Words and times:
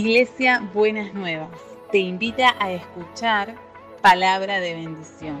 Iglesia 0.00 0.66
Buenas 0.72 1.12
Nuevas 1.12 1.50
te 1.92 1.98
invita 1.98 2.56
a 2.58 2.72
escuchar 2.72 3.54
palabra 4.00 4.58
de 4.58 4.72
bendición. 4.72 5.36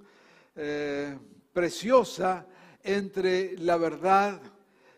eh, 0.56 1.20
preciosa 1.52 2.48
entre 2.82 3.58
la 3.58 3.76
verdad 3.76 4.42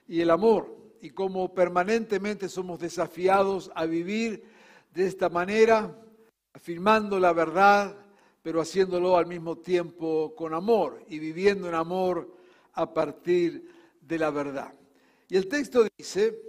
y 0.08 0.22
el 0.22 0.30
amor 0.30 0.78
y 1.02 1.09
cómo 1.09 1.56
permanentemente 1.56 2.50
somos 2.50 2.80
desafiados 2.80 3.72
a 3.73 3.88
vivir 3.88 4.44
de 4.94 5.08
esta 5.08 5.28
manera, 5.28 5.92
afirmando 6.53 7.19
la 7.19 7.34
verdad, 7.34 7.97
pero 8.44 8.62
haciéndolo 8.62 9.17
al 9.17 9.25
mismo 9.25 9.58
tiempo 9.58 10.36
con 10.36 10.53
amor 10.53 11.03
y 11.08 11.17
viviendo 11.17 11.67
en 11.67 11.73
amor 11.73 12.31
a 12.73 12.94
partir 12.94 13.67
de 14.02 14.19
la 14.19 14.30
verdad. 14.30 14.72
Y 15.30 15.36
el 15.36 15.47
texto 15.47 15.88
dice, 15.97 16.39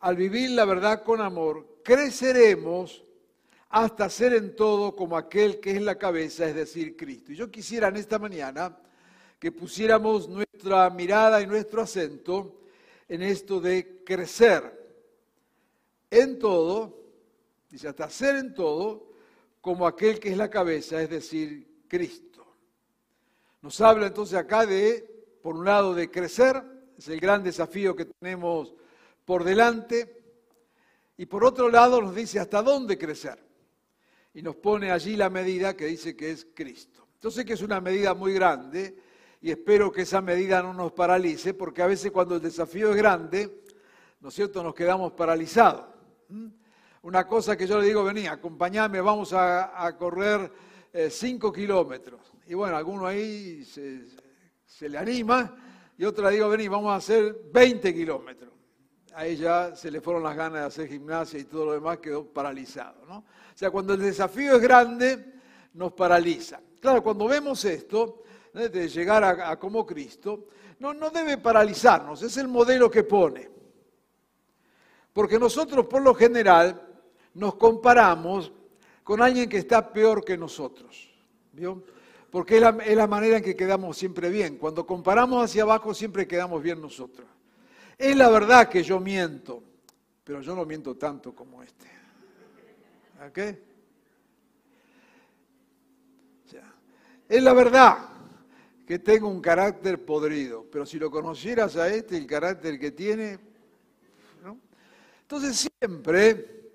al 0.00 0.16
vivir 0.16 0.50
la 0.50 0.66
verdad 0.66 1.02
con 1.02 1.22
amor, 1.22 1.72
creceremos 1.84 3.04
hasta 3.68 4.08
ser 4.08 4.34
en 4.34 4.56
todo 4.56 4.96
como 4.96 5.16
aquel 5.16 5.60
que 5.60 5.72
es 5.72 5.82
la 5.82 5.98
cabeza, 5.98 6.48
es 6.48 6.54
decir, 6.54 6.96
Cristo. 6.96 7.32
Y 7.32 7.36
yo 7.36 7.50
quisiera 7.50 7.88
en 7.88 7.96
esta 7.96 8.18
mañana 8.18 8.76
que 9.38 9.52
pusiéramos 9.52 10.28
nuestra 10.28 10.88
mirada 10.90 11.42
y 11.42 11.46
nuestro 11.46 11.82
acento 11.82 12.62
en 13.08 13.22
esto 13.22 13.60
de 13.60 14.02
crecer 14.04 14.84
en 16.10 16.38
todo, 16.38 16.96
dice, 17.68 17.88
hasta 17.88 18.08
ser 18.08 18.36
en 18.36 18.54
todo 18.54 19.12
como 19.60 19.86
aquel 19.86 20.20
que 20.20 20.30
es 20.30 20.36
la 20.36 20.48
cabeza, 20.48 21.02
es 21.02 21.10
decir, 21.10 21.84
Cristo. 21.88 22.46
Nos 23.60 23.80
habla 23.80 24.06
entonces 24.06 24.38
acá 24.38 24.66
de, 24.66 25.04
por 25.42 25.56
un 25.56 25.64
lado, 25.64 25.94
de 25.94 26.10
crecer, 26.10 26.62
es 26.96 27.08
el 27.08 27.18
gran 27.18 27.42
desafío 27.42 27.96
que 27.96 28.04
tenemos 28.04 28.74
por 29.24 29.42
delante, 29.42 30.23
y 31.16 31.26
por 31.26 31.44
otro 31.44 31.68
lado 31.68 32.00
nos 32.00 32.14
dice 32.14 32.40
hasta 32.40 32.62
dónde 32.62 32.98
crecer. 32.98 33.38
Y 34.32 34.42
nos 34.42 34.56
pone 34.56 34.90
allí 34.90 35.16
la 35.16 35.30
medida 35.30 35.76
que 35.76 35.86
dice 35.86 36.16
que 36.16 36.32
es 36.32 36.46
Cristo. 36.54 37.06
Yo 37.20 37.30
sé 37.30 37.44
que 37.44 37.52
es 37.52 37.62
una 37.62 37.80
medida 37.80 38.14
muy 38.14 38.34
grande 38.34 38.98
y 39.40 39.50
espero 39.50 39.92
que 39.92 40.02
esa 40.02 40.20
medida 40.20 40.62
no 40.62 40.74
nos 40.74 40.92
paralice, 40.92 41.54
porque 41.54 41.82
a 41.82 41.86
veces 41.86 42.10
cuando 42.10 42.36
el 42.36 42.42
desafío 42.42 42.90
es 42.90 42.96
grande, 42.96 43.62
¿no 44.20 44.28
es 44.28 44.34
cierto?, 44.34 44.62
nos 44.62 44.74
quedamos 44.74 45.12
paralizados. 45.12 45.86
¿Mm? 46.28 46.48
Una 47.02 47.26
cosa 47.26 47.56
que 47.56 47.66
yo 47.66 47.78
le 47.78 47.86
digo, 47.86 48.02
vení, 48.02 48.26
acompañame, 48.26 49.00
vamos 49.00 49.32
a, 49.34 49.94
correr 49.98 50.50
eh, 50.92 51.10
cinco 51.10 51.52
kilómetros. 51.52 52.32
Y 52.46 52.54
bueno, 52.54 52.76
alguno 52.76 53.06
ahí 53.06 53.62
se, 53.64 54.88
le 54.88 54.98
anima 54.98 55.54
y 55.96 56.04
otro 56.04 56.28
le 56.28 56.36
digo, 56.36 56.48
vení, 56.48 56.66
vamos 56.66 56.92
a 56.92 56.96
hacer 56.96 57.36
20 57.52 57.94
kilómetros 57.94 58.53
a 59.14 59.26
ella 59.26 59.76
se 59.76 59.90
le 59.90 60.00
fueron 60.00 60.22
las 60.22 60.36
ganas 60.36 60.60
de 60.60 60.66
hacer 60.66 60.88
gimnasia 60.88 61.38
y 61.38 61.44
todo 61.44 61.66
lo 61.66 61.72
demás 61.72 61.98
quedó 61.98 62.24
paralizado. 62.24 63.04
¿no? 63.06 63.18
O 63.18 63.56
sea, 63.56 63.70
cuando 63.70 63.94
el 63.94 64.00
desafío 64.00 64.56
es 64.56 64.62
grande, 64.62 65.34
nos 65.74 65.92
paraliza. 65.92 66.60
Claro, 66.80 67.02
cuando 67.02 67.26
vemos 67.26 67.64
esto, 67.64 68.22
de 68.52 68.88
llegar 68.88 69.24
a, 69.24 69.58
como 69.58 69.84
Cristo, 69.84 70.48
no, 70.78 70.94
no 70.94 71.10
debe 71.10 71.38
paralizarnos, 71.38 72.22
es 72.22 72.36
el 72.36 72.48
modelo 72.48 72.90
que 72.90 73.04
pone. 73.04 73.50
Porque 75.12 75.38
nosotros, 75.38 75.86
por 75.86 76.02
lo 76.02 76.14
general, 76.14 76.80
nos 77.34 77.54
comparamos 77.54 78.52
con 79.02 79.22
alguien 79.22 79.48
que 79.48 79.58
está 79.58 79.92
peor 79.92 80.24
que 80.24 80.36
nosotros. 80.36 81.12
¿vio? 81.52 81.82
Porque 82.30 82.56
es 82.56 82.60
la, 82.60 82.76
es 82.84 82.96
la 82.96 83.06
manera 83.06 83.36
en 83.38 83.44
que 83.44 83.56
quedamos 83.56 83.96
siempre 83.96 84.28
bien. 84.28 84.56
Cuando 84.56 84.86
comparamos 84.86 85.44
hacia 85.44 85.62
abajo, 85.62 85.94
siempre 85.94 86.26
quedamos 86.26 86.62
bien 86.62 86.80
nosotros. 86.80 87.26
Es 87.96 88.16
la 88.16 88.28
verdad 88.28 88.68
que 88.68 88.82
yo 88.82 89.00
miento, 89.00 89.62
pero 90.24 90.40
yo 90.40 90.54
no 90.54 90.64
miento 90.64 90.96
tanto 90.96 91.34
como 91.34 91.62
este. 91.62 91.86
¿Ok? 93.26 93.38
es 97.26 97.42
la 97.42 97.54
verdad 97.54 97.98
que 98.86 98.98
tengo 98.98 99.28
un 99.28 99.40
carácter 99.40 100.04
podrido, 100.04 100.66
pero 100.70 100.84
si 100.84 100.98
lo 100.98 101.10
conocieras 101.10 101.76
a 101.76 101.88
este, 101.88 102.16
el 102.16 102.26
carácter 102.26 102.78
que 102.78 102.90
tiene, 102.90 103.38
¿no? 104.44 104.58
Entonces 105.22 105.68
siempre, 105.80 106.70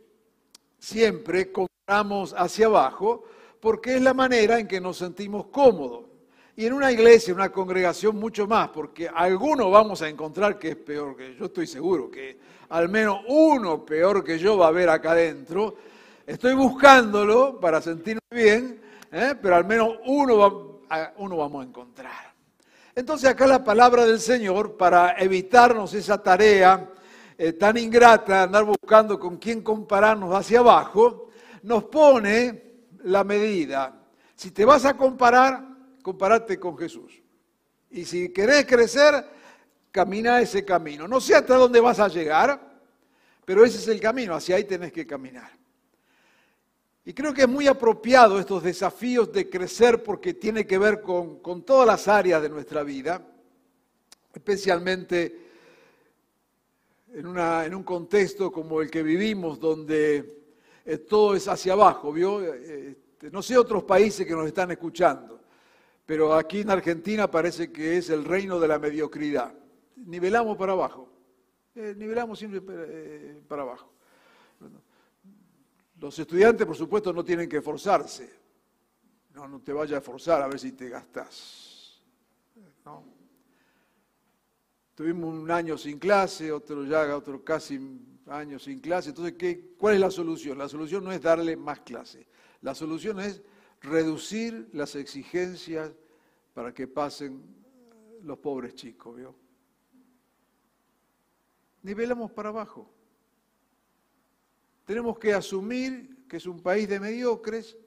siempre 0.79 1.51
compramos 1.51 2.33
hacia 2.35 2.65
abajo 2.65 3.25
porque 3.59 3.95
es 3.95 4.01
la 4.01 4.13
manera 4.13 4.59
en 4.59 4.67
que 4.67 4.81
nos 4.81 4.97
sentimos 4.97 5.47
cómodos. 5.47 6.08
Y 6.59 6.65
en 6.65 6.73
una 6.73 6.91
iglesia, 6.91 7.31
en 7.31 7.37
una 7.37 7.53
congregación, 7.53 8.17
mucho 8.17 8.45
más, 8.45 8.67
porque 8.67 9.07
alguno 9.07 9.69
vamos 9.69 10.01
a 10.01 10.09
encontrar 10.09 10.59
que 10.59 10.71
es 10.71 10.75
peor 10.75 11.15
que 11.15 11.33
yo, 11.33 11.45
estoy 11.45 11.65
seguro 11.65 12.11
que 12.11 12.37
al 12.67 12.89
menos 12.89 13.21
uno 13.29 13.85
peor 13.85 14.21
que 14.25 14.37
yo 14.37 14.57
va 14.57 14.65
a 14.65 14.67
haber 14.67 14.89
acá 14.89 15.11
adentro. 15.11 15.77
Estoy 16.27 16.55
buscándolo 16.55 17.61
para 17.61 17.79
sentirme 17.79 18.19
bien, 18.29 18.81
¿eh? 19.09 19.35
pero 19.41 19.55
al 19.55 19.63
menos 19.63 19.99
uno, 20.05 20.81
uno 21.15 21.37
vamos 21.37 21.63
a 21.63 21.69
encontrar. 21.69 22.33
Entonces 22.93 23.29
acá 23.29 23.47
la 23.47 23.63
palabra 23.63 24.05
del 24.05 24.19
Señor, 24.19 24.75
para 24.75 25.13
evitarnos 25.17 25.93
esa 25.93 26.21
tarea 26.21 26.89
eh, 27.37 27.53
tan 27.53 27.77
ingrata 27.77 28.43
andar 28.43 28.65
buscando 28.65 29.17
con 29.17 29.37
quién 29.37 29.61
compararnos 29.61 30.35
hacia 30.35 30.59
abajo, 30.59 31.29
nos 31.63 31.85
pone 31.85 32.63
la 33.03 33.23
medida. 33.23 33.97
Si 34.35 34.51
te 34.51 34.65
vas 34.65 34.83
a 34.83 34.97
comparar, 34.97 35.68
compararte 36.01 36.59
con 36.59 36.77
Jesús. 36.77 37.21
Y 37.91 38.05
si 38.05 38.29
querés 38.29 38.65
crecer, 38.65 39.25
camina 39.91 40.41
ese 40.41 40.63
camino. 40.63 41.07
No 41.07 41.19
sé 41.19 41.35
hasta 41.35 41.55
dónde 41.55 41.79
vas 41.79 41.99
a 41.99 42.07
llegar, 42.07 42.81
pero 43.45 43.65
ese 43.65 43.77
es 43.77 43.87
el 43.87 43.99
camino, 43.99 44.35
hacia 44.35 44.55
ahí 44.55 44.63
tenés 44.63 44.91
que 44.91 45.07
caminar. 45.07 45.51
Y 47.05 47.13
creo 47.13 47.33
que 47.33 47.41
es 47.41 47.47
muy 47.47 47.67
apropiado 47.67 48.39
estos 48.39 48.61
desafíos 48.61 49.31
de 49.33 49.49
crecer 49.49 50.03
porque 50.03 50.35
tiene 50.35 50.67
que 50.67 50.77
ver 50.77 51.01
con, 51.01 51.39
con 51.39 51.63
todas 51.63 51.87
las 51.87 52.07
áreas 52.07 52.41
de 52.41 52.49
nuestra 52.49 52.83
vida, 52.83 53.25
especialmente 54.33 55.47
en, 57.11 57.25
una, 57.25 57.65
en 57.65 57.73
un 57.73 57.83
contexto 57.83 58.51
como 58.51 58.81
el 58.81 58.91
que 58.91 59.01
vivimos, 59.01 59.59
donde 59.59 60.43
eh, 60.85 60.97
todo 60.99 61.35
es 61.35 61.47
hacia 61.47 61.73
abajo, 61.73 62.13
¿vio? 62.13 62.43
Eh, 62.43 62.89
este, 62.91 63.31
no 63.31 63.41
sé 63.41 63.57
otros 63.57 63.83
países 63.83 64.27
que 64.27 64.33
nos 64.33 64.45
están 64.45 64.69
escuchando 64.71 65.38
pero 66.09 66.33
aquí 66.33 66.61
en 66.61 66.71
Argentina 66.71 67.29
parece 67.29 67.71
que 67.71 67.97
es 67.97 68.09
el 68.09 68.25
reino 68.25 68.59
de 68.59 68.67
la 68.67 68.79
mediocridad. 68.79 69.53
Nivelamos 69.95 70.57
para 70.57 70.71
abajo, 70.71 71.07
eh, 71.75 71.93
nivelamos 71.95 72.39
siempre 72.39 72.63
eh, 72.67 73.43
para 73.47 73.61
abajo. 73.61 73.93
Los 75.99 76.17
estudiantes, 76.17 76.65
por 76.65 76.75
supuesto, 76.75 77.13
no 77.13 77.23
tienen 77.23 77.47
que 77.47 77.57
esforzarse. 77.57 78.27
No, 79.35 79.47
no 79.47 79.61
te 79.61 79.71
vayas 79.71 79.97
a 79.97 79.97
esforzar 79.99 80.41
a 80.41 80.47
ver 80.47 80.59
si 80.59 80.71
te 80.71 80.89
gastas. 80.89 82.01
tuvimos 84.95 85.31
un 85.31 85.51
año 85.51 85.77
sin 85.77 85.99
clase, 85.99 86.51
otro 86.51 86.85
ya, 86.85 87.15
otro 87.15 87.43
casi 87.43 87.79
año 88.25 88.57
sin 88.57 88.79
clase. 88.79 89.09
Entonces, 89.09 89.35
¿qué, 89.37 89.75
¿cuál 89.77 89.93
es 89.93 89.99
la 89.99 90.09
solución? 90.09 90.57
La 90.57 90.69
solución 90.69 91.03
no 91.03 91.11
es 91.11 91.21
darle 91.21 91.55
más 91.55 91.81
clase. 91.81 92.25
La 92.61 92.73
solución 92.73 93.19
es 93.19 93.43
reducir 93.81 94.69
las 94.73 94.95
exigencias 94.95 95.91
para 96.53 96.73
que 96.73 96.87
pasen 96.87 97.41
los 98.23 98.37
pobres 98.39 98.75
chicos, 98.75 99.15
¿vio? 99.15 99.35
Nivelamos 101.83 102.31
para 102.31 102.49
abajo. 102.49 102.89
Tenemos 104.85 105.17
que 105.17 105.33
asumir 105.33 106.25
que 106.27 106.37
es 106.37 106.45
un 106.45 106.61
país 106.61 106.89
de 106.89 106.99
mediocres. 106.99 107.77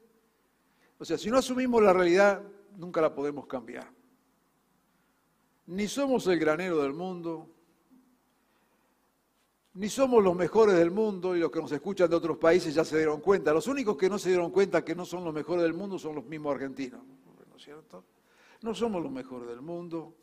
O 0.98 1.04
sea, 1.04 1.18
si 1.18 1.30
no 1.30 1.38
asumimos 1.38 1.82
la 1.82 1.92
realidad, 1.92 2.42
nunca 2.76 3.00
la 3.00 3.14
podemos 3.14 3.46
cambiar. 3.46 3.92
Ni 5.66 5.88
somos 5.88 6.26
el 6.26 6.38
granero 6.38 6.82
del 6.82 6.92
mundo, 6.92 7.51
ni 9.74 9.88
somos 9.88 10.22
los 10.22 10.36
mejores 10.36 10.76
del 10.76 10.90
mundo 10.90 11.34
y 11.34 11.40
los 11.40 11.50
que 11.50 11.60
nos 11.60 11.72
escuchan 11.72 12.10
de 12.10 12.16
otros 12.16 12.36
países 12.36 12.74
ya 12.74 12.84
se 12.84 12.96
dieron 12.96 13.20
cuenta. 13.20 13.52
Los 13.52 13.66
únicos 13.66 13.96
que 13.96 14.08
no 14.08 14.18
se 14.18 14.28
dieron 14.28 14.50
cuenta 14.50 14.84
que 14.84 14.94
no 14.94 15.06
son 15.06 15.24
los 15.24 15.32
mejores 15.32 15.62
del 15.62 15.72
mundo 15.72 15.98
son 15.98 16.14
los 16.14 16.24
mismos 16.26 16.54
argentinos, 16.54 17.00
¿no 17.48 17.56
es 17.56 17.62
cierto? 17.62 18.04
No 18.60 18.74
somos 18.74 19.02
los 19.02 19.10
mejores 19.10 19.48
del 19.48 19.62
mundo, 19.62 20.14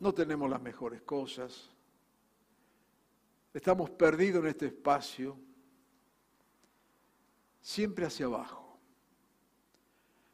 no 0.00 0.12
tenemos 0.12 0.50
las 0.50 0.60
mejores 0.60 1.02
cosas, 1.02 1.70
estamos 3.54 3.88
perdidos 3.90 4.42
en 4.42 4.50
este 4.50 4.66
espacio, 4.66 5.38
siempre 7.62 8.04
hacia 8.04 8.26
abajo. 8.26 8.78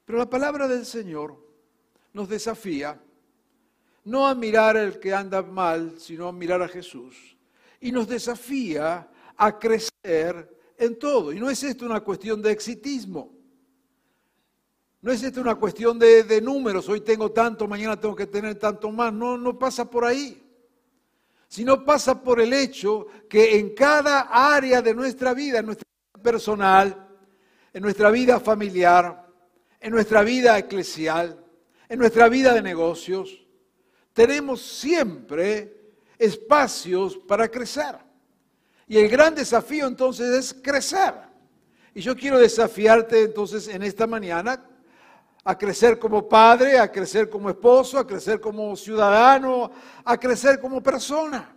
Pero 0.04 0.18
la 0.18 0.28
palabra 0.28 0.66
del 0.66 0.84
Señor 0.84 1.38
nos 2.12 2.28
desafía 2.28 3.00
no 4.04 4.26
a 4.26 4.34
mirar 4.34 4.76
al 4.76 4.98
que 4.98 5.14
anda 5.14 5.40
mal, 5.42 6.00
sino 6.00 6.26
a 6.26 6.32
mirar 6.32 6.60
a 6.60 6.68
Jesús 6.68 7.36
y 7.82 7.90
nos 7.90 8.08
desafía 8.08 9.08
a 9.36 9.58
crecer 9.58 10.58
en 10.78 10.98
todo. 10.98 11.32
Y 11.32 11.40
no 11.40 11.50
es 11.50 11.62
esto 11.64 11.84
una 11.84 12.00
cuestión 12.00 12.40
de 12.40 12.52
exitismo. 12.52 13.32
No 15.00 15.10
es 15.10 15.20
esto 15.24 15.40
una 15.40 15.56
cuestión 15.56 15.98
de, 15.98 16.40
números, 16.40 16.88
hoy 16.88 17.00
tengo 17.00 17.32
tanto, 17.32 17.66
mañana 17.66 17.98
tengo 17.98 18.14
que 18.14 18.28
tener 18.28 18.54
tanto 18.54 18.90
más. 18.92 19.12
No, 19.12 19.36
no 19.36 19.58
pasa 19.58 19.90
por 19.90 20.04
ahí. 20.04 20.40
Sino 21.48 21.84
pasa 21.84 22.22
por 22.22 22.40
el 22.40 22.52
hecho 22.52 23.08
que 23.28 23.58
en 23.58 23.74
cada 23.74 24.20
área 24.30 24.80
de 24.80 24.94
nuestra 24.94 25.34
vida, 25.34 25.58
en 25.58 25.66
nuestra 25.66 25.88
vida 25.90 26.22
personal, 26.22 27.08
en 27.72 27.82
nuestra 27.82 28.12
vida 28.12 28.38
familiar, 28.38 29.26
en 29.80 29.90
nuestra 29.90 30.22
vida 30.22 30.56
eclesial, 30.56 31.44
en 31.88 31.98
nuestra 31.98 32.28
vida 32.28 32.54
de 32.54 32.62
negocios, 32.62 33.44
tenemos 34.12 34.62
siempre 34.62 35.81
espacios 36.22 37.16
para 37.16 37.48
crecer. 37.48 37.96
Y 38.86 38.96
el 38.98 39.08
gran 39.08 39.34
desafío 39.34 39.86
entonces 39.86 40.28
es 40.28 40.54
crecer. 40.62 41.14
Y 41.94 42.00
yo 42.00 42.16
quiero 42.16 42.38
desafiarte 42.38 43.22
entonces 43.22 43.66
en 43.68 43.82
esta 43.82 44.06
mañana 44.06 44.64
a 45.44 45.58
crecer 45.58 45.98
como 45.98 46.28
padre, 46.28 46.78
a 46.78 46.90
crecer 46.90 47.28
como 47.28 47.50
esposo, 47.50 47.98
a 47.98 48.06
crecer 48.06 48.40
como 48.40 48.76
ciudadano, 48.76 49.72
a 50.04 50.16
crecer 50.16 50.60
como 50.60 50.80
persona. 50.80 51.56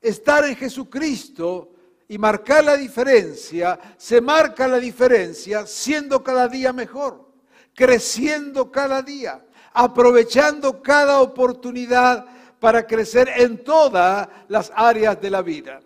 Estar 0.00 0.44
en 0.44 0.54
Jesucristo 0.54 1.72
y 2.06 2.16
marcar 2.16 2.64
la 2.64 2.76
diferencia, 2.76 3.78
se 3.96 4.20
marca 4.20 4.68
la 4.68 4.78
diferencia 4.78 5.66
siendo 5.66 6.22
cada 6.22 6.46
día 6.46 6.72
mejor, 6.72 7.28
creciendo 7.74 8.70
cada 8.70 9.02
día, 9.02 9.44
aprovechando 9.74 10.80
cada 10.80 11.20
oportunidad 11.20 12.37
para 12.60 12.86
crecer 12.86 13.28
en 13.36 13.62
todas 13.62 14.28
las 14.48 14.72
áreas 14.74 15.20
de 15.20 15.30
la 15.30 15.42
vida. 15.42 15.80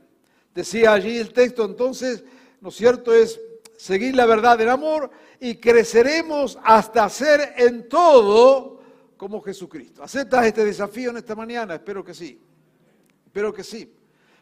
Decía 0.54 0.92
allí 0.92 1.18
el 1.18 1.32
texto 1.32 1.64
entonces, 1.64 2.24
¿no 2.60 2.68
es 2.68 2.74
cierto? 2.74 3.12
Es 3.14 3.40
seguir 3.76 4.14
la 4.14 4.26
verdad 4.26 4.58
del 4.58 4.68
amor 4.68 5.10
y 5.40 5.56
creceremos 5.56 6.58
hasta 6.62 7.08
ser 7.08 7.54
en 7.56 7.88
todo 7.88 8.80
como 9.16 9.40
Jesucristo. 9.40 10.02
¿Aceptas 10.02 10.46
este 10.46 10.64
desafío 10.64 11.10
en 11.10 11.16
esta 11.16 11.34
mañana? 11.34 11.74
Espero 11.74 12.04
que 12.04 12.14
sí. 12.14 12.40
Espero 13.26 13.52
que 13.52 13.64
sí. 13.64 13.92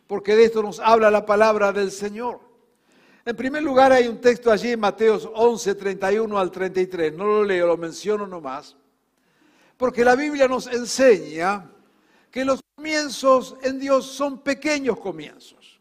Porque 0.06 0.34
de 0.34 0.44
esto 0.44 0.62
nos 0.62 0.80
habla 0.80 1.10
la 1.10 1.24
palabra 1.24 1.72
del 1.72 1.92
Señor. 1.92 2.40
En 3.24 3.36
primer 3.36 3.62
lugar 3.62 3.92
hay 3.92 4.08
un 4.08 4.20
texto 4.20 4.50
allí 4.50 4.72
en 4.72 4.80
Mateos 4.80 5.28
11, 5.32 5.74
31 5.74 6.38
al 6.38 6.50
33. 6.50 7.12
No 7.12 7.24
lo 7.24 7.44
leo, 7.44 7.66
lo 7.66 7.76
menciono 7.76 8.26
nomás. 8.26 8.76
Porque 9.76 10.04
la 10.04 10.16
Biblia 10.16 10.48
nos 10.48 10.66
enseña 10.66 11.70
que 12.30 12.44
los 12.44 12.60
comienzos 12.74 13.56
en 13.62 13.78
Dios 13.78 14.06
son 14.06 14.38
pequeños 14.38 14.98
comienzos. 15.00 15.80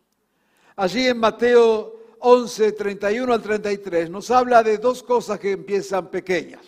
Allí 0.76 1.08
en 1.08 1.18
Mateo 1.18 2.00
11, 2.20 2.72
31 2.74 3.34
al 3.34 3.42
33 3.42 4.10
nos 4.10 4.32
habla 4.32 4.64
de 4.64 4.78
dos 4.78 5.04
cosas 5.04 5.40
que 5.40 5.52
empiezan 5.52 6.10
pequeñas. 6.10 6.62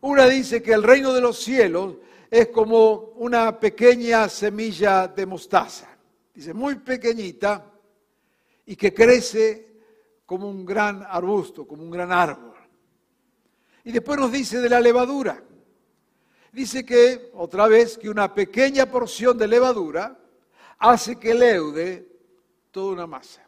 Una 0.00 0.26
dice 0.26 0.62
que 0.62 0.72
el 0.72 0.82
reino 0.82 1.12
de 1.12 1.20
los 1.20 1.38
cielos 1.38 1.96
es 2.30 2.48
como 2.48 3.12
una 3.16 3.58
pequeña 3.58 4.28
semilla 4.28 5.08
de 5.08 5.24
mostaza. 5.24 5.88
Dice, 6.34 6.52
muy 6.52 6.76
pequeñita 6.76 7.72
y 8.66 8.76
que 8.76 8.92
crece 8.92 9.74
como 10.26 10.48
un 10.48 10.64
gran 10.64 11.06
arbusto, 11.08 11.66
como 11.66 11.82
un 11.82 11.90
gran 11.90 12.10
árbol. 12.10 12.54
Y 13.84 13.92
después 13.92 14.18
nos 14.18 14.32
dice 14.32 14.58
de 14.58 14.68
la 14.68 14.80
levadura 14.80 15.42
dice 16.54 16.84
que, 16.84 17.30
otra 17.34 17.66
vez, 17.66 17.98
que 17.98 18.08
una 18.08 18.32
pequeña 18.32 18.86
porción 18.86 19.36
de 19.36 19.48
levadura 19.48 20.16
hace 20.78 21.16
que 21.16 21.34
leude 21.34 22.08
toda 22.70 22.92
una 22.92 23.06
masa. 23.06 23.42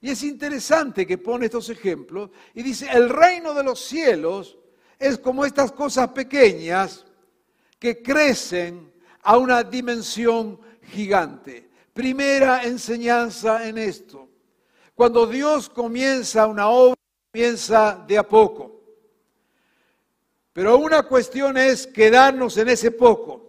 Y 0.00 0.10
es 0.10 0.22
interesante 0.22 1.06
que 1.06 1.18
pone 1.18 1.46
estos 1.46 1.68
ejemplos 1.68 2.30
y 2.54 2.62
dice, 2.62 2.88
el 2.90 3.08
reino 3.08 3.52
de 3.52 3.62
los 3.62 3.80
cielos 3.80 4.56
es 4.98 5.18
como 5.18 5.44
estas 5.44 5.72
cosas 5.72 6.08
pequeñas 6.08 7.04
que 7.78 8.02
crecen 8.02 8.92
a 9.22 9.36
una 9.36 9.62
dimensión 9.62 10.58
gigante. 10.82 11.68
Primera 11.92 12.64
enseñanza 12.64 13.68
en 13.68 13.76
esto. 13.76 14.28
Cuando 14.94 15.26
Dios 15.26 15.68
comienza 15.68 16.46
una 16.46 16.68
obra, 16.68 16.96
comienza 17.32 18.04
de 18.06 18.18
a 18.18 18.26
poco. 18.26 18.77
Pero 20.58 20.76
una 20.76 21.04
cuestión 21.04 21.56
es 21.56 21.86
quedarnos 21.86 22.56
en 22.56 22.68
ese 22.70 22.90
poco. 22.90 23.46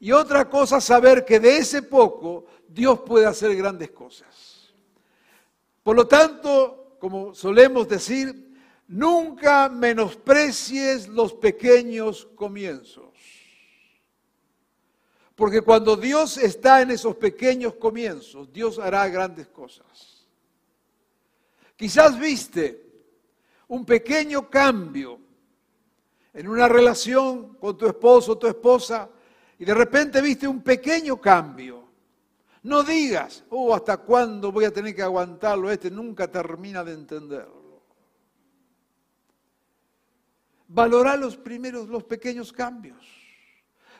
Y 0.00 0.10
otra 0.10 0.50
cosa 0.50 0.80
saber 0.80 1.24
que 1.24 1.38
de 1.38 1.58
ese 1.58 1.80
poco 1.80 2.46
Dios 2.66 2.98
puede 3.06 3.24
hacer 3.24 3.54
grandes 3.54 3.92
cosas. 3.92 4.74
Por 5.84 5.94
lo 5.94 6.08
tanto, 6.08 6.96
como 6.98 7.36
solemos 7.36 7.86
decir, 7.86 8.52
nunca 8.88 9.68
menosprecies 9.68 11.06
los 11.06 11.34
pequeños 11.34 12.26
comienzos. 12.34 13.14
Porque 15.36 15.60
cuando 15.60 15.96
Dios 15.96 16.36
está 16.36 16.82
en 16.82 16.90
esos 16.90 17.14
pequeños 17.14 17.74
comienzos, 17.74 18.52
Dios 18.52 18.80
hará 18.80 19.06
grandes 19.06 19.46
cosas. 19.46 20.26
Quizás 21.76 22.18
viste 22.18 22.84
un 23.68 23.84
pequeño 23.86 24.50
cambio 24.50 25.20
en 26.34 26.48
una 26.48 26.68
relación 26.68 27.54
con 27.54 27.78
tu 27.78 27.86
esposo 27.86 28.32
o 28.32 28.38
tu 28.38 28.48
esposa 28.48 29.08
y 29.58 29.64
de 29.64 29.72
repente 29.72 30.20
viste 30.20 30.48
un 30.48 30.62
pequeño 30.62 31.20
cambio. 31.20 31.84
No 32.64 32.82
digas, 32.82 33.44
oh, 33.50 33.74
¿hasta 33.74 33.98
cuándo 33.98 34.50
voy 34.50 34.64
a 34.64 34.72
tener 34.72 34.94
que 34.94 35.02
aguantarlo? 35.02 35.70
Este 35.70 35.90
nunca 35.90 36.28
termina 36.28 36.82
de 36.82 36.92
entenderlo. 36.92 37.82
Valora 40.66 41.16
los 41.16 41.36
primeros, 41.36 41.88
los 41.88 42.02
pequeños 42.04 42.52
cambios. 42.52 42.98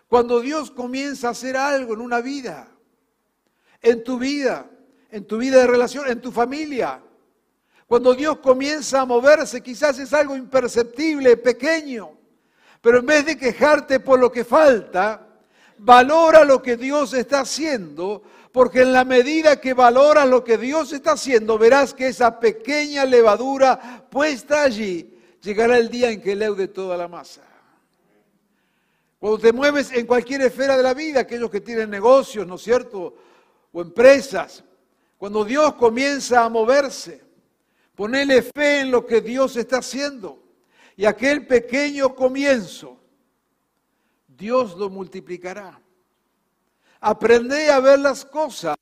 Cuando 0.09 0.41
Dios 0.41 0.71
comienza 0.71 1.29
a 1.29 1.31
hacer 1.33 1.57
algo 1.57 1.95
en 1.95 2.01
una 2.01 2.21
vida, 2.21 2.69
en 3.81 4.03
tu 4.03 4.19
vida, 4.19 4.69
en 5.11 5.25
tu 5.25 5.39
vida 5.39 5.59
de 5.59 5.67
relación, 5.67 6.09
en 6.09 6.21
tu 6.21 6.33
familia, 6.33 7.01
cuando 7.87 8.15
Dios 8.15 8.39
comienza 8.39 9.03
a 9.03 9.07
moverse, 9.07 9.63
quizás 9.63 9.99
es 9.99 10.13
algo 10.13 10.35
imperceptible, 10.37 11.37
pequeño, 11.37 12.14
pero 12.85 12.99
en 12.99 13.07
vez 13.07 13.25
de 13.25 13.39
quejarte 13.39 13.99
por 13.99 14.21
lo 14.21 14.31
que 14.31 14.45
falta, 14.45 15.27
valora 15.79 16.45
lo 16.45 16.61
que 16.61 16.77
Dios 16.77 17.15
está 17.15 17.41
haciendo, 17.41 18.23
porque 18.53 18.83
en 18.83 18.93
la 18.93 19.07
medida 19.07 19.59
que 19.59 19.73
valoras 19.73 20.29
lo 20.29 20.45
que 20.45 20.59
Dios 20.59 20.93
está 20.93 21.13
haciendo, 21.13 21.57
verás 21.57 21.95
que 21.95 22.09
esa 22.09 22.39
pequeña 22.39 23.07
levadura 23.07 24.05
puesta 24.11 24.65
allí, 24.65 25.19
llegará 25.41 25.79
el 25.79 25.89
día 25.89 26.11
en 26.11 26.21
que 26.21 26.37
leude 26.37 26.69
toda 26.69 26.99
la 26.99 27.09
masa. 27.09 27.41
Cuando 29.19 29.39
te 29.39 29.55
mueves 29.55 29.91
en 29.91 30.05
cualquier 30.05 30.43
esfera 30.43 30.77
de 30.77 30.83
la 30.83 30.93
vida, 30.93 31.21
aquellos 31.21 31.51
que 31.51 31.63
tienen 31.63 31.89
negocios, 31.89 32.47
¿no 32.47 32.57
es 32.57 32.63
cierto? 32.63 33.15
O 33.73 33.81
empresas, 33.81 34.63
cuando 35.17 35.43
Dios 35.43 35.73
comienza 35.77 36.45
a 36.45 36.51
moverse, 36.51 37.23
ponele 37.95 38.43
fe 38.43 38.81
en 38.81 38.91
lo 38.91 39.07
que 39.07 39.23
Dios 39.23 39.57
está 39.57 39.79
haciendo. 39.79 40.44
Y 40.97 41.05
aquel 41.05 41.47
pequeño 41.47 42.15
comienzo, 42.15 42.99
Dios 44.29 44.77
lo 44.77 44.91
multiplicará. 44.91 45.81
Aprende 47.01 47.71
a 47.71 47.81
ver 47.81 47.99
las 47.99 48.25
cosas 48.25 48.77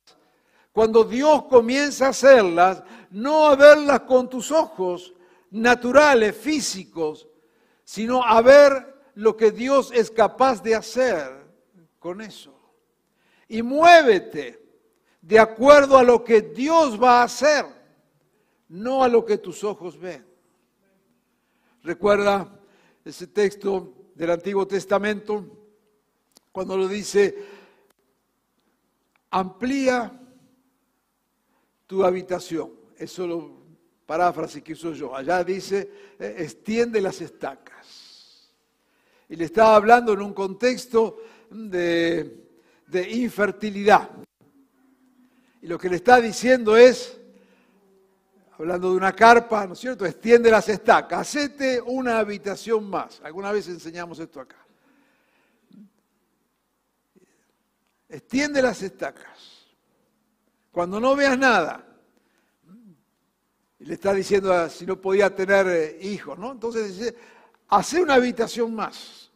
cuando 0.71 1.03
Dios 1.03 1.43
comienza 1.45 2.07
a 2.07 2.09
hacerlas, 2.09 2.83
no 3.11 3.47
a 3.47 3.55
verlas 3.55 4.01
con 4.01 4.29
tus 4.29 4.51
ojos 4.51 5.13
naturales, 5.51 6.35
físicos, 6.35 7.27
sino 7.83 8.23
a 8.23 8.41
ver 8.41 9.01
lo 9.15 9.37
que 9.37 9.51
Dios 9.51 9.91
es 9.93 10.09
capaz 10.09 10.63
de 10.63 10.75
hacer 10.75 11.31
con 11.99 12.21
eso. 12.21 12.59
Y 13.47 13.61
muévete 13.61 14.59
de 15.21 15.39
acuerdo 15.39 15.97
a 15.97 16.03
lo 16.03 16.23
que 16.23 16.41
Dios 16.41 17.01
va 17.01 17.21
a 17.21 17.25
hacer, 17.25 17.65
no 18.67 19.03
a 19.03 19.07
lo 19.07 19.23
que 19.23 19.37
tus 19.37 19.63
ojos 19.63 19.99
ven. 19.99 20.32
Recuerda 21.83 22.49
ese 23.03 23.27
texto 23.27 24.11
del 24.15 24.31
Antiguo 24.31 24.65
Testamento 24.65 25.45
cuando 26.49 26.77
lo 26.77 26.87
dice, 26.87 27.35
amplía 29.31 30.17
tu 31.85 32.05
habitación. 32.05 32.71
Eso 32.97 33.27
lo 33.27 33.63
paráfrasis 34.05 34.63
que 34.63 34.73
uso 34.73 34.93
yo. 34.93 35.13
Allá 35.13 35.43
dice, 35.43 35.89
eh, 36.19 36.35
extiende 36.37 37.01
las 37.01 37.19
estacas. 37.19 38.53
Y 39.27 39.35
le 39.35 39.45
estaba 39.45 39.75
hablando 39.75 40.13
en 40.13 40.21
un 40.21 40.33
contexto 40.33 41.17
de, 41.49 42.45
de 42.87 43.09
infertilidad. 43.09 44.09
Y 45.61 45.67
lo 45.67 45.77
que 45.77 45.89
le 45.89 45.97
está 45.97 46.21
diciendo 46.21 46.77
es, 46.77 47.19
hablando 48.57 48.91
de 48.91 48.97
una 48.97 49.13
carpa, 49.13 49.65
¿no 49.65 49.73
es 49.73 49.79
cierto? 49.79 50.05
Extiende 50.05 50.51
las 50.51 50.69
estacas, 50.69 51.19
hacete 51.19 51.81
una 51.81 52.19
habitación 52.19 52.89
más. 52.89 53.21
Alguna 53.23 53.51
vez 53.51 53.67
enseñamos 53.67 54.19
esto 54.19 54.41
acá. 54.41 54.57
Extiende 58.09 58.61
las 58.61 58.81
estacas. 58.81 59.67
Cuando 60.71 60.99
no 60.99 61.15
veas 61.15 61.37
nada, 61.37 61.83
y 63.79 63.85
le 63.85 63.95
está 63.95 64.13
diciendo 64.13 64.69
si 64.69 64.85
no 64.85 64.99
podía 64.99 65.35
tener 65.35 65.67
eh, 65.67 65.97
hijos, 66.01 66.37
¿no? 66.37 66.51
Entonces 66.51 66.97
dice, 66.97 67.15
hace 67.67 68.01
una 68.01 68.15
habitación 68.15 68.73
más 68.73 69.31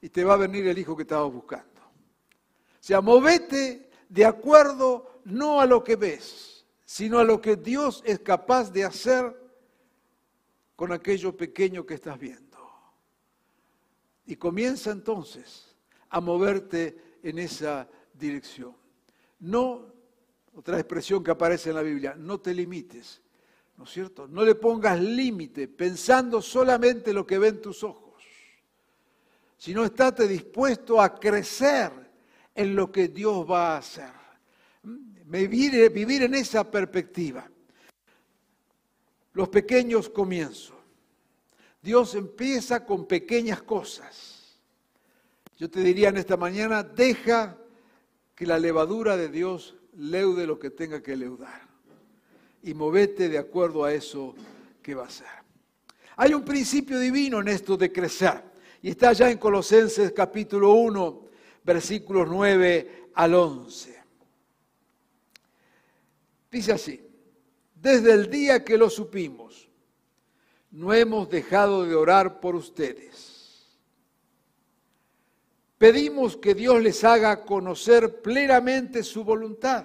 y 0.00 0.08
te 0.08 0.24
va 0.24 0.34
a 0.34 0.38
venir 0.38 0.66
el 0.66 0.78
hijo 0.78 0.96
que 0.96 1.02
estabas 1.02 1.32
buscando. 1.32 1.80
O 1.80 2.82
sea, 2.86 3.00
movete 3.00 3.90
de 4.08 4.24
acuerdo 4.24 5.20
no 5.24 5.60
a 5.60 5.66
lo 5.66 5.82
que 5.82 5.96
ves, 5.96 6.55
sino 6.86 7.18
a 7.18 7.24
lo 7.24 7.40
que 7.40 7.56
Dios 7.56 8.00
es 8.06 8.20
capaz 8.20 8.72
de 8.72 8.84
hacer 8.84 9.36
con 10.76 10.92
aquello 10.92 11.36
pequeño 11.36 11.84
que 11.84 11.94
estás 11.94 12.18
viendo. 12.18 12.56
Y 14.24 14.36
comienza 14.36 14.92
entonces 14.92 15.74
a 16.08 16.20
moverte 16.20 17.18
en 17.24 17.40
esa 17.40 17.88
dirección. 18.14 18.74
No, 19.40 19.92
otra 20.54 20.78
expresión 20.78 21.24
que 21.24 21.32
aparece 21.32 21.70
en 21.70 21.74
la 21.74 21.82
Biblia, 21.82 22.14
no 22.16 22.38
te 22.38 22.54
limites, 22.54 23.20
¿no 23.76 23.84
es 23.84 23.90
cierto? 23.90 24.28
No 24.28 24.44
le 24.44 24.54
pongas 24.54 25.00
límite 25.00 25.66
pensando 25.66 26.40
solamente 26.40 27.12
lo 27.12 27.26
que 27.26 27.38
ven 27.38 27.60
tus 27.60 27.82
ojos, 27.82 28.22
sino 29.58 29.84
estate 29.84 30.28
dispuesto 30.28 31.00
a 31.00 31.18
crecer 31.18 31.90
en 32.54 32.76
lo 32.76 32.92
que 32.92 33.08
Dios 33.08 33.44
va 33.50 33.74
a 33.74 33.78
hacer. 33.78 34.26
Vivir, 35.26 36.22
en 36.22 36.34
esa 36.34 36.70
perspectiva. 36.70 37.50
Los 39.32 39.48
pequeños 39.48 40.08
comienzos. 40.08 40.76
Dios 41.82 42.14
empieza 42.14 42.84
con 42.84 43.06
pequeñas 43.06 43.62
cosas. 43.62 44.58
Yo 45.58 45.68
te 45.68 45.80
diría 45.80 46.10
en 46.10 46.16
esta 46.16 46.36
mañana, 46.36 46.82
deja 46.82 47.58
que 48.34 48.46
la 48.46 48.58
levadura 48.58 49.16
de 49.16 49.28
Dios 49.28 49.76
leude 49.96 50.46
lo 50.46 50.58
que 50.58 50.70
tenga 50.70 51.02
que 51.02 51.16
leudar. 51.16 51.62
Y 52.62 52.74
movete 52.74 53.28
de 53.28 53.38
acuerdo 53.38 53.84
a 53.84 53.92
eso 53.92 54.34
que 54.80 54.94
va 54.94 55.06
a 55.06 55.10
ser. 55.10 55.26
Hay 56.16 56.34
un 56.34 56.44
principio 56.44 56.98
divino 56.98 57.40
en 57.40 57.48
esto 57.48 57.76
de 57.76 57.92
crecer. 57.92 58.42
Y 58.80 58.90
está 58.90 59.12
ya 59.12 59.30
en 59.30 59.38
Colosenses 59.38 60.12
capítulo 60.12 60.72
1, 60.72 61.28
versículos 61.64 62.28
9 62.28 63.10
al 63.14 63.34
11. 63.34 63.95
Dice 66.56 66.72
así, 66.72 67.06
desde 67.74 68.12
el 68.12 68.30
día 68.30 68.64
que 68.64 68.78
lo 68.78 68.88
supimos, 68.88 69.68
no 70.70 70.94
hemos 70.94 71.28
dejado 71.28 71.84
de 71.84 71.94
orar 71.94 72.40
por 72.40 72.54
ustedes 72.54 73.36
Pedimos 75.76 76.38
que 76.38 76.54
Dios 76.54 76.82
les 76.82 77.04
haga 77.04 77.44
conocer 77.44 78.22
plenamente 78.22 79.02
su 79.02 79.24
voluntad, 79.24 79.84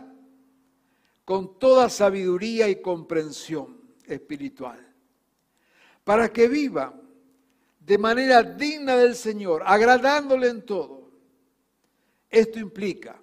con 1.26 1.60
toda 1.60 1.90
sabiduría 1.90 2.70
y 2.70 2.82
comprensión 2.82 3.78
espiritual, 4.06 4.80
para 6.06 6.32
que 6.32 6.48
vivan 6.48 7.02
de 7.82 7.98
manera 7.98 8.42
digna 8.42 8.96
del 8.96 9.16
Señor, 9.16 9.64
agradándole 9.66 10.48
en 10.48 10.66
todo. 10.66 11.12
Esto 12.30 12.60
implica 12.60 13.22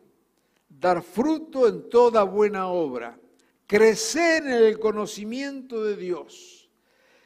dar 0.68 1.02
fruto 1.02 1.66
en 1.66 1.88
toda 1.88 2.22
buena 2.22 2.68
obra, 2.68 3.18
crecer 3.68 4.44
en 4.44 4.64
el 4.64 4.80
conocimiento 4.80 5.84
de 5.84 5.94
Dios 5.94 6.68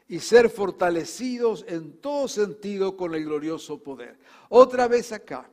y 0.08 0.18
ser 0.18 0.50
fortalecidos 0.50 1.64
en 1.68 2.00
todo 2.00 2.28
sentido 2.28 2.96
con 2.96 3.14
el 3.14 3.24
glorioso 3.24 3.82
poder. 3.82 4.18
Otra 4.50 4.88
vez 4.88 5.12
acá 5.12 5.48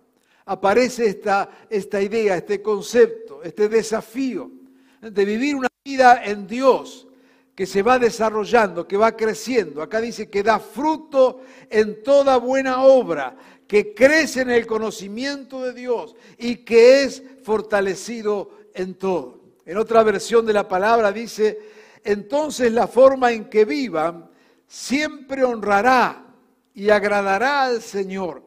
aparece 0.45 1.05
esta, 1.05 1.67
esta 1.69 2.01
idea, 2.01 2.35
este 2.35 2.61
concepto, 2.61 3.43
este 3.43 3.69
desafío 3.69 4.51
de 4.99 5.25
vivir 5.25 5.55
una 5.55 5.69
vida 5.85 6.23
en 6.25 6.47
Dios 6.47 7.07
que 7.53 7.67
se 7.67 7.83
va 7.83 7.99
desarrollando, 7.99 8.87
que 8.87 8.97
va 8.97 9.15
creciendo. 9.15 9.83
Acá 9.83 10.01
dice 10.01 10.27
que 10.27 10.41
da 10.41 10.59
fruto 10.59 11.41
en 11.69 12.01
toda 12.01 12.37
buena 12.37 12.83
obra, 12.83 13.37
que 13.67 13.93
crece 13.93 14.41
en 14.41 14.49
el 14.49 14.65
conocimiento 14.65 15.61
de 15.61 15.73
Dios 15.73 16.15
y 16.39 16.57
que 16.57 17.03
es 17.03 17.21
fortalecido 17.43 18.49
en 18.73 18.95
todo. 18.95 19.38
En 19.69 19.77
otra 19.77 20.01
versión 20.01 20.47
de 20.47 20.53
la 20.53 20.67
palabra 20.67 21.11
dice, 21.11 21.59
entonces 22.03 22.71
la 22.71 22.87
forma 22.87 23.31
en 23.31 23.51
que 23.51 23.65
vivan 23.65 24.27
siempre 24.65 25.43
honrará 25.43 26.25
y 26.73 26.89
agradará 26.89 27.65
al 27.65 27.79
Señor, 27.79 28.43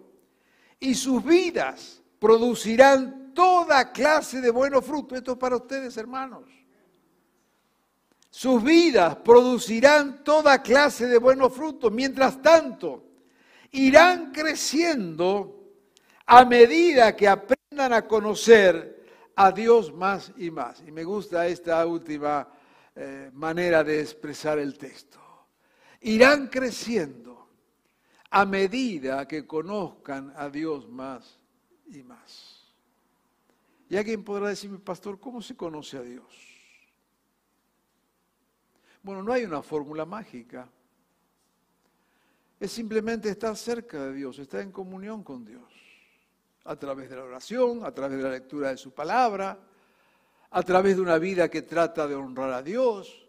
y 0.81 0.97
sus 0.97 1.25
vidas 1.25 2.03
producirán 2.19 3.33
toda 3.35 3.93
clase 3.93 4.41
de 4.41 4.51
buenos 4.51 4.85
frutos. 4.85 5.17
Esto 5.19 5.33
es 5.35 5.39
para 5.39 5.55
ustedes, 5.55 5.97
hermanos. 5.97 6.43
Sus 8.29 8.61
vidas 8.61 9.15
producirán 9.15 10.25
toda 10.25 10.61
clase 10.61 11.07
de 11.07 11.19
buenos 11.19 11.55
frutos. 11.55 11.93
Mientras 11.93 12.43
tanto, 12.43 13.05
irán 13.71 14.33
creciendo 14.33 15.71
a 16.27 16.45
medida 16.45 17.15
que 17.15 17.29
aprendan 17.29 17.93
a 17.93 18.09
conocer 18.09 18.92
a 19.45 19.53
Dios 19.53 19.93
más 19.93 20.33
y 20.37 20.51
más. 20.51 20.83
Y 20.87 20.93
me 20.93 21.05
gusta 21.05 21.47
esta 21.47 21.85
última 21.87 22.49
eh, 22.95 23.31
manera 23.33 23.83
de 23.83 24.01
expresar 24.01 24.59
el 24.59 24.77
texto 24.77 25.23
irán 26.03 26.49
creciendo 26.49 27.49
a 28.31 28.45
medida 28.45 29.27
que 29.29 29.47
conozcan 29.47 30.33
a 30.37 30.49
Dios 30.49 30.89
más 30.89 31.39
y 31.87 32.03
más. 32.03 32.61
Y 33.89 33.97
alguien 33.97 34.25
podrá 34.25 34.49
decirme, 34.49 34.79
pastor, 34.79 35.21
¿cómo 35.21 35.43
se 35.43 35.55
conoce 35.55 35.99
a 35.99 36.03
Dios? 36.03 36.25
Bueno, 39.03 39.23
no 39.23 39.33
hay 39.33 39.45
una 39.45 39.63
fórmula 39.63 40.07
mágica. 40.07 40.69
Es 42.59 42.73
simplemente 42.73 43.29
estar 43.29 43.57
cerca 43.57 44.07
de 44.07 44.15
Dios, 44.15 44.39
estar 44.39 44.61
en 44.61 44.73
comunión 44.73 45.23
con 45.23 45.45
Dios. 45.45 45.63
A 46.65 46.77
través 46.77 47.11
de 47.11 47.17
la 47.17 47.25
oración, 47.25 47.85
a 47.85 47.93
través 47.93 48.19
de 48.19 48.25
la 48.25 48.31
lectura 48.31 48.71
de 48.71 48.77
su 48.77 48.93
palabra, 48.93 49.59
a 50.51 50.63
través 50.63 50.97
de 50.97 51.03
una 51.03 51.19
vida 51.19 51.49
que 51.49 51.63
trata 51.63 52.07
de 52.07 52.15
honrar 52.15 52.53
a 52.53 52.63
Dios, 52.63 53.23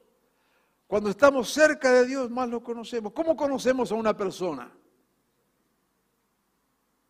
cuando 0.88 1.10
estamos 1.10 1.50
cerca 1.50 1.92
de 1.92 2.06
Dios, 2.06 2.30
más 2.30 2.48
lo 2.50 2.62
conocemos. 2.62 3.14
¿Cómo 3.14 3.36
conocemos 3.36 3.92
a 3.92 3.96
una 3.96 4.16
persona? 4.16 4.72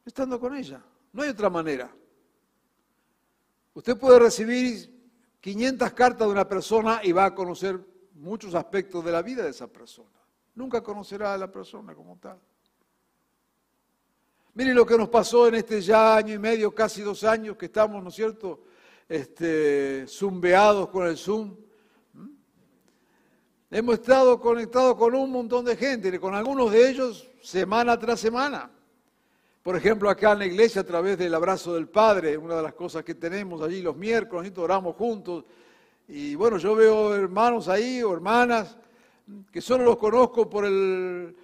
Estando 0.05 0.39
con 0.39 0.55
ella. 0.55 0.81
No 1.11 1.23
hay 1.23 1.29
otra 1.29 1.49
manera. 1.49 1.93
Usted 3.73 3.97
puede 3.97 4.19
recibir 4.19 4.93
500 5.41 5.91
cartas 5.93 6.27
de 6.27 6.31
una 6.31 6.47
persona 6.47 7.01
y 7.03 7.11
va 7.11 7.25
a 7.25 7.35
conocer 7.35 7.79
muchos 8.13 8.55
aspectos 8.55 9.03
de 9.03 9.11
la 9.11 9.21
vida 9.21 9.43
de 9.43 9.49
esa 9.49 9.67
persona. 9.67 10.09
Nunca 10.55 10.81
conocerá 10.81 11.33
a 11.33 11.37
la 11.37 11.51
persona 11.51 11.93
como 11.93 12.17
tal. 12.17 12.39
Miren 14.55 14.75
lo 14.75 14.85
que 14.85 14.95
nos 14.95 15.09
pasó 15.09 15.47
en 15.47 15.55
este 15.55 15.81
ya 15.81 16.15
año 16.15 16.35
y 16.35 16.37
medio, 16.37 16.75
casi 16.75 17.01
dos 17.01 17.23
años 17.23 17.57
que 17.57 17.65
estamos, 17.65 18.03
¿no 18.03 18.09
es 18.09 18.15
cierto?, 18.15 18.65
este, 19.09 20.05
zumbeados 20.07 20.89
con 20.89 21.07
el 21.07 21.17
Zoom. 21.17 21.55
Hemos 23.71 23.95
estado 23.95 24.39
conectados 24.39 24.95
con 24.95 25.15
un 25.15 25.31
montón 25.31 25.65
de 25.65 25.75
gente, 25.75 26.19
con 26.19 26.35
algunos 26.35 26.71
de 26.71 26.87
ellos 26.87 27.27
semana 27.41 27.97
tras 27.97 28.19
semana. 28.19 28.69
Por 29.63 29.75
ejemplo, 29.75 30.07
acá 30.07 30.33
en 30.33 30.39
la 30.39 30.45
iglesia, 30.45 30.81
a 30.81 30.85
través 30.85 31.17
del 31.17 31.33
abrazo 31.33 31.73
del 31.73 31.87
Padre, 31.87 32.37
una 32.37 32.57
de 32.57 32.61
las 32.61 32.75
cosas 32.75 33.03
que 33.03 33.15
tenemos 33.15 33.59
allí 33.63 33.81
los 33.81 33.97
miércoles, 33.97 34.55
oramos 34.55 34.95
juntos. 34.95 35.45
Y 36.07 36.35
bueno, 36.35 36.59
yo 36.59 36.75
veo 36.75 37.15
hermanos 37.15 37.67
ahí 37.69 38.03
o 38.03 38.13
hermanas 38.13 38.77
que 39.51 39.61
solo 39.61 39.83
los 39.83 39.97
conozco 39.97 40.47
por 40.47 40.63
el 40.67 41.35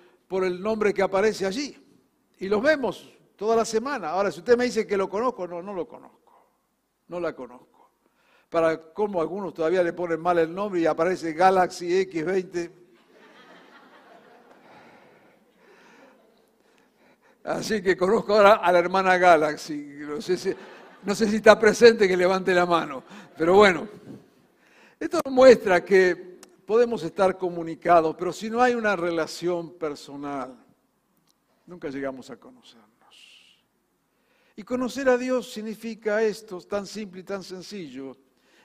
nombre 0.61 0.93
que 0.93 1.01
aparece 1.01 1.47
allí. 1.47 1.75
Y 2.39 2.47
los 2.47 2.61
vemos 2.61 3.13
toda 3.35 3.55
la 3.55 3.65
semana. 3.65 4.09
Ahora, 4.09 4.31
si 4.31 4.39
usted 4.39 4.57
me 4.57 4.65
dice 4.65 4.87
que 4.87 4.97
lo 4.97 5.09
conozco, 5.09 5.47
no, 5.47 5.61
no 5.61 5.73
lo 5.73 5.87
conozco. 5.87 6.47
No 7.07 7.19
la 7.19 7.33
conozco. 7.35 7.91
Para 8.49 8.93
cómo 8.93 9.21
algunos 9.21 9.53
todavía 9.53 9.83
le 9.83 9.93
ponen 9.93 10.19
mal 10.19 10.39
el 10.39 10.53
nombre 10.53 10.81
y 10.81 10.85
aparece 10.85 11.33
Galaxy 11.33 12.05
X20. 12.09 12.71
Así 17.43 17.81
que 17.81 17.97
conozco 17.97 18.35
ahora 18.35 18.53
a 18.53 18.71
la 18.71 18.79
hermana 18.79 19.17
Galaxy. 19.17 19.99
No 20.01 20.21
sé 20.21 20.37
si 21.27 21.35
está 21.35 21.59
presente 21.59 22.07
que 22.07 22.17
levante 22.17 22.53
la 22.53 22.65
mano. 22.65 23.03
Pero 23.37 23.55
bueno, 23.55 23.87
esto 24.99 25.19
muestra 25.29 25.83
que 25.83 26.39
podemos 26.65 27.03
estar 27.03 27.37
comunicados, 27.37 28.15
pero 28.17 28.31
si 28.31 28.49
no 28.49 28.61
hay 28.61 28.75
una 28.75 28.95
relación 28.95 29.73
personal, 29.77 30.55
nunca 31.69 31.89
llegamos 31.89 32.29
a 32.29 32.37
conocernos. 32.37 32.89
Y 34.55 34.63
conocer 34.63 35.07
a 35.07 35.17
Dios 35.17 35.53
significa 35.53 36.21
esto, 36.21 36.59
tan 36.61 36.85
simple 36.85 37.21
y 37.21 37.23
tan 37.23 37.43
sencillo, 37.43 38.17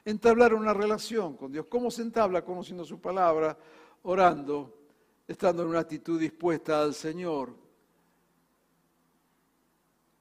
entablar 0.04 0.54
una 0.54 0.74
relación 0.74 1.36
con 1.36 1.52
Dios. 1.52 1.66
¿Cómo 1.68 1.90
se 1.90 2.02
entabla? 2.02 2.44
Conociendo 2.44 2.84
su 2.84 3.00
palabra, 3.00 3.56
orando, 4.02 4.80
estando 5.28 5.62
en 5.62 5.68
una 5.68 5.80
actitud 5.80 6.18
dispuesta 6.18 6.82
al 6.82 6.94
Señor, 6.94 7.54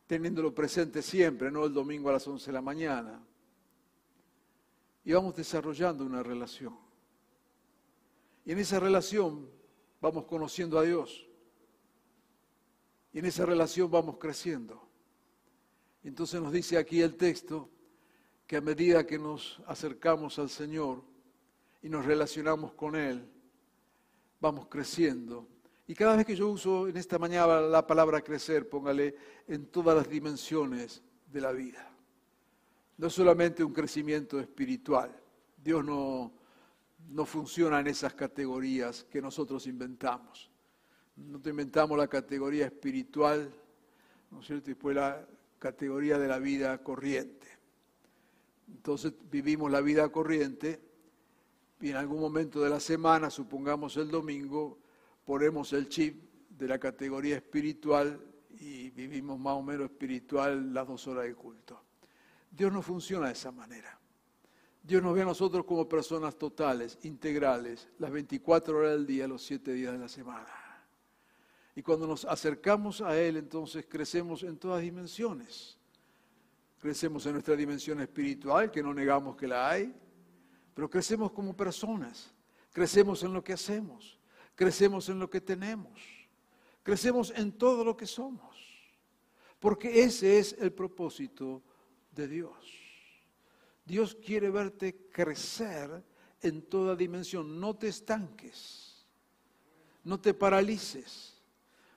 teniéndolo 0.05 0.53
presente 0.53 1.01
siempre, 1.01 1.49
no 1.49 1.65
el 1.65 1.73
domingo 1.73 2.09
a 2.09 2.13
las 2.13 2.27
11 2.27 2.45
de 2.45 2.53
la 2.53 2.61
mañana. 2.61 3.19
Y 5.05 5.11
vamos 5.11 5.35
desarrollando 5.35 6.05
una 6.05 6.21
relación. 6.21 6.77
Y 8.45 8.51
en 8.51 8.59
esa 8.59 8.79
relación 8.79 9.49
vamos 9.99 10.25
conociendo 10.25 10.77
a 10.77 10.83
Dios. 10.83 11.27
Y 13.13 13.20
en 13.20 13.25
esa 13.25 13.46
relación 13.46 13.89
vamos 13.89 14.17
creciendo. 14.17 14.86
Entonces 16.03 16.41
nos 16.41 16.51
dice 16.51 16.77
aquí 16.77 17.01
el 17.01 17.15
texto 17.15 17.70
que 18.46 18.58
a 18.58 18.62
medida 18.62 19.05
que 19.05 19.17
nos 19.17 19.62
acercamos 19.67 20.38
al 20.39 20.50
Señor 20.50 21.03
y 21.82 21.89
nos 21.89 22.05
relacionamos 22.05 22.74
con 22.74 22.96
Él, 22.96 23.25
vamos 24.41 24.67
creciendo 24.67 25.48
y 25.86 25.93
cada 25.96 26.15
vez 26.15 26.25
que 26.25 26.36
yo 26.36 26.50
uso 26.50 26.88
en 26.88 26.96
esta 26.96 27.20
mañana 27.20 27.60
la 27.60 27.86
palabra 27.86 28.22
crecer, 28.22 28.70
póngale 28.70 29.15
en 29.48 29.65
todas 29.67 29.96
las 29.96 30.08
dimensiones 30.08 31.03
de 31.27 31.41
la 31.41 31.51
vida. 31.51 31.91
No 32.98 33.10
solamente 33.10 33.63
un 33.63 33.74
crecimiento 33.74 34.39
espiritual. 34.39 35.13
Dios 35.58 35.84
no, 35.84 36.32
no 37.10 37.25
funciona 37.25 37.82
en 37.82 37.88
esas 37.88 38.13
categorías 38.13 39.03
que 39.03 39.22
nosotros 39.22 39.67
inventamos. 39.67 40.50
Nosotros 41.15 41.51
inventamos 41.51 41.98
la 41.98 42.08
categoría 42.08 42.65
espiritual, 42.65 43.51
¿no 44.32 44.39
es 44.39 44.48
cierto? 44.48 44.72
Y 44.72 44.74
después 44.74 44.96
la 44.96 45.25
categoría 45.60 46.17
de 46.17 46.27
la 46.27 46.39
vida 46.39 46.77
corriente. 46.79 47.48
Entonces 48.67 49.13
vivimos 49.29 49.72
la 49.72 49.82
vida 49.82 50.10
corriente 50.10 50.79
y 51.79 51.89
en 51.89 51.98
algún 51.98 52.20
momento 52.20 52.62
de 52.62 52.70
la 52.70 52.79
semana, 52.79 53.29
supongamos 53.29 53.98
el 53.98 54.10
domingo, 54.10 54.79
ponemos 55.25 55.74
el 55.74 55.89
chip 55.89 56.24
de 56.50 56.67
la 56.67 56.79
categoría 56.79 57.36
espiritual 57.36 58.20
y 58.60 58.89
vivimos 58.91 59.39
más 59.39 59.55
o 59.55 59.61
menos 59.61 59.85
espiritual 59.85 60.74
las 60.74 60.87
dos 60.87 61.07
horas 61.07 61.25
de 61.25 61.35
culto. 61.35 61.81
Dios 62.50 62.72
no 62.72 62.81
funciona 62.81 63.27
de 63.27 63.33
esa 63.33 63.51
manera. 63.51 64.00
Dios 64.81 65.01
nos 65.01 65.16
ve 65.16 65.22
a 65.22 65.25
nosotros 65.25 65.66
como 65.66 65.87
personas 65.87 66.37
totales, 66.37 66.98
integrales, 67.03 67.90
las 68.00 68.11
24 68.11 68.77
horas 68.77 68.92
del 68.92 69.05
día, 69.05 69.27
los 69.27 69.44
7 69.44 69.72
días 69.74 69.94
de 69.94 70.00
la 70.00 70.09
semana. 70.09 70.62
Y 71.75 71.81
cuando 71.81 72.05
nos 72.05 72.25
acercamos 72.25 73.01
a 73.01 73.20
Él, 73.20 73.38
entonces 73.38 73.86
crecemos 73.90 74.44
en 74.44 74.57
todas 74.57 74.81
dimensiones. 74.81 75.77
Crecemos 76.79 77.25
en 77.25 77.33
nuestra 77.33 77.55
dimensión 77.55 78.00
espiritual, 78.01 78.70
que 78.70 78.83
no 78.83 78.94
negamos 78.94 79.36
que 79.36 79.48
la 79.48 79.70
hay, 79.70 79.94
pero 80.74 80.90
crecemos 80.90 81.31
como 81.31 81.55
personas, 81.55 82.33
crecemos 82.72 83.24
en 83.24 83.33
lo 83.33 83.44
que 83.44 83.53
hacemos, 83.53 84.20
crecemos 84.55 85.07
en 85.09 85.20
lo 85.20 85.29
que 85.29 85.40
tenemos, 85.40 86.00
crecemos 86.81 87.31
en 87.36 87.53
todo 87.53 87.83
lo 87.83 87.96
que 87.96 88.05
somos, 88.05 88.57
porque 89.59 90.03
ese 90.03 90.40
es 90.40 90.53
el 90.59 90.74
propósito 90.74 91.64
de 92.12 92.27
Dios. 92.27 92.53
Dios 93.86 94.16
quiere 94.16 94.50
verte 94.50 95.07
crecer 95.12 96.03
en 96.42 96.64
toda 96.64 96.96
dimensión, 96.96 97.59
no 97.59 97.75
te 97.75 97.88
estanques, 97.88 99.05
no 100.03 100.20
te 100.20 100.33
paralices, 100.33 101.32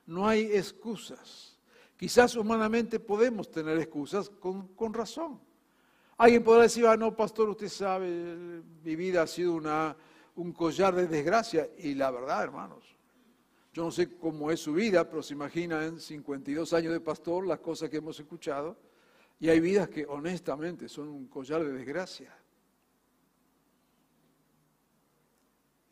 no 0.07 0.27
hay 0.27 0.45
excusas. 0.53 1.59
Quizás 1.97 2.37
humanamente 2.37 3.01
podemos 3.01 3.51
tener 3.51 3.79
excusas 3.79 4.31
con, 4.31 4.95
razón. 4.95 5.41
Alguien 6.17 6.43
podrá 6.43 6.63
decir, 6.63 6.87
ah, 6.87 6.97
no, 6.97 7.15
pastor, 7.15 7.49
usted 7.49 7.69
sabe, 7.69 8.63
mi 8.85 8.97
vida 8.97 9.23
ha 9.23 9.27
sido 9.27 9.55
una 9.55 9.97
un 10.37 10.53
collar 10.53 10.95
de 10.95 11.07
desgracia. 11.07 11.69
Y 11.79 11.95
la 11.95 12.11
verdad, 12.11 12.45
hermanos, 12.45 12.85
yo 13.73 13.85
no 13.85 13.91
sé 13.91 14.17
cómo 14.17 14.51
es 14.51 14.61
su 14.61 14.73
vida, 14.73 15.09
pero 15.09 15.23
se 15.23 15.35
imagina 15.35 15.85
en 15.85 15.99
52 15.99 16.73
años 16.73 16.93
de 16.93 17.01
pastor 17.01 17.47
las 17.47 17.59
cosas 17.59 17.91
que 17.91 17.97
hemos 17.99 18.19
escuchado. 18.21 18.77
Y 19.39 19.49
hay 19.49 19.61
vidas 19.61 19.89
que 19.89 20.07
honestamente 20.07 20.89
son 20.89 21.09
un 21.09 21.27
collar 21.27 21.65
de 21.65 21.73
desgracia. 21.73 22.35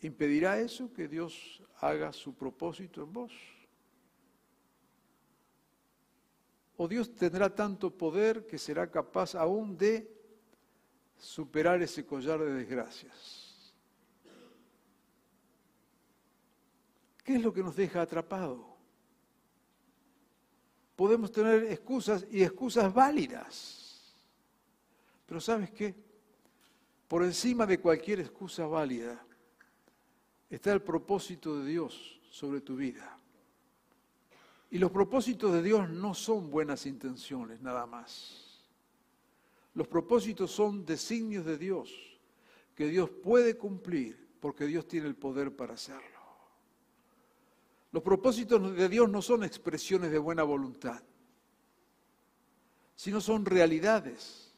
¿Impedirá 0.00 0.58
eso 0.60 0.92
que 0.92 1.08
Dios 1.08 1.62
haga 1.80 2.12
su 2.12 2.34
propósito 2.34 3.02
en 3.02 3.12
vos? 3.12 3.32
¿O 6.76 6.88
Dios 6.88 7.14
tendrá 7.14 7.54
tanto 7.54 7.90
poder 7.90 8.46
que 8.46 8.58
será 8.58 8.90
capaz 8.90 9.34
aún 9.34 9.76
de 9.76 10.10
superar 11.16 11.80
ese 11.82 12.04
collar 12.04 12.40
de 12.40 12.52
desgracias? 12.52 13.72
¿Qué 17.22 17.36
es 17.36 17.42
lo 17.42 17.52
que 17.52 17.62
nos 17.62 17.76
deja 17.76 18.02
atrapado? 18.02 18.74
Podemos 20.94 21.32
tener 21.32 21.64
excusas 21.64 22.26
y 22.30 22.42
excusas 22.42 22.92
válidas. 22.92 24.14
Pero 25.26 25.40
¿sabes 25.40 25.70
qué? 25.70 25.94
Por 27.08 27.24
encima 27.24 27.66
de 27.66 27.80
cualquier 27.80 28.20
excusa 28.20 28.66
válida 28.66 29.24
está 30.50 30.72
el 30.72 30.82
propósito 30.82 31.58
de 31.58 31.70
Dios 31.70 32.20
sobre 32.30 32.60
tu 32.60 32.76
vida. 32.76 33.13
Y 34.74 34.78
los 34.78 34.90
propósitos 34.90 35.52
de 35.52 35.62
Dios 35.62 35.88
no 35.88 36.14
son 36.14 36.50
buenas 36.50 36.84
intenciones 36.84 37.60
nada 37.60 37.86
más. 37.86 38.66
Los 39.72 39.86
propósitos 39.86 40.50
son 40.50 40.84
designios 40.84 41.44
de 41.44 41.56
Dios 41.56 41.94
que 42.74 42.88
Dios 42.88 43.08
puede 43.08 43.56
cumplir 43.56 44.30
porque 44.40 44.66
Dios 44.66 44.88
tiene 44.88 45.06
el 45.06 45.14
poder 45.14 45.54
para 45.54 45.74
hacerlo. 45.74 46.18
Los 47.92 48.02
propósitos 48.02 48.74
de 48.74 48.88
Dios 48.88 49.08
no 49.08 49.22
son 49.22 49.44
expresiones 49.44 50.10
de 50.10 50.18
buena 50.18 50.42
voluntad, 50.42 51.00
sino 52.96 53.20
son 53.20 53.46
realidades. 53.46 54.52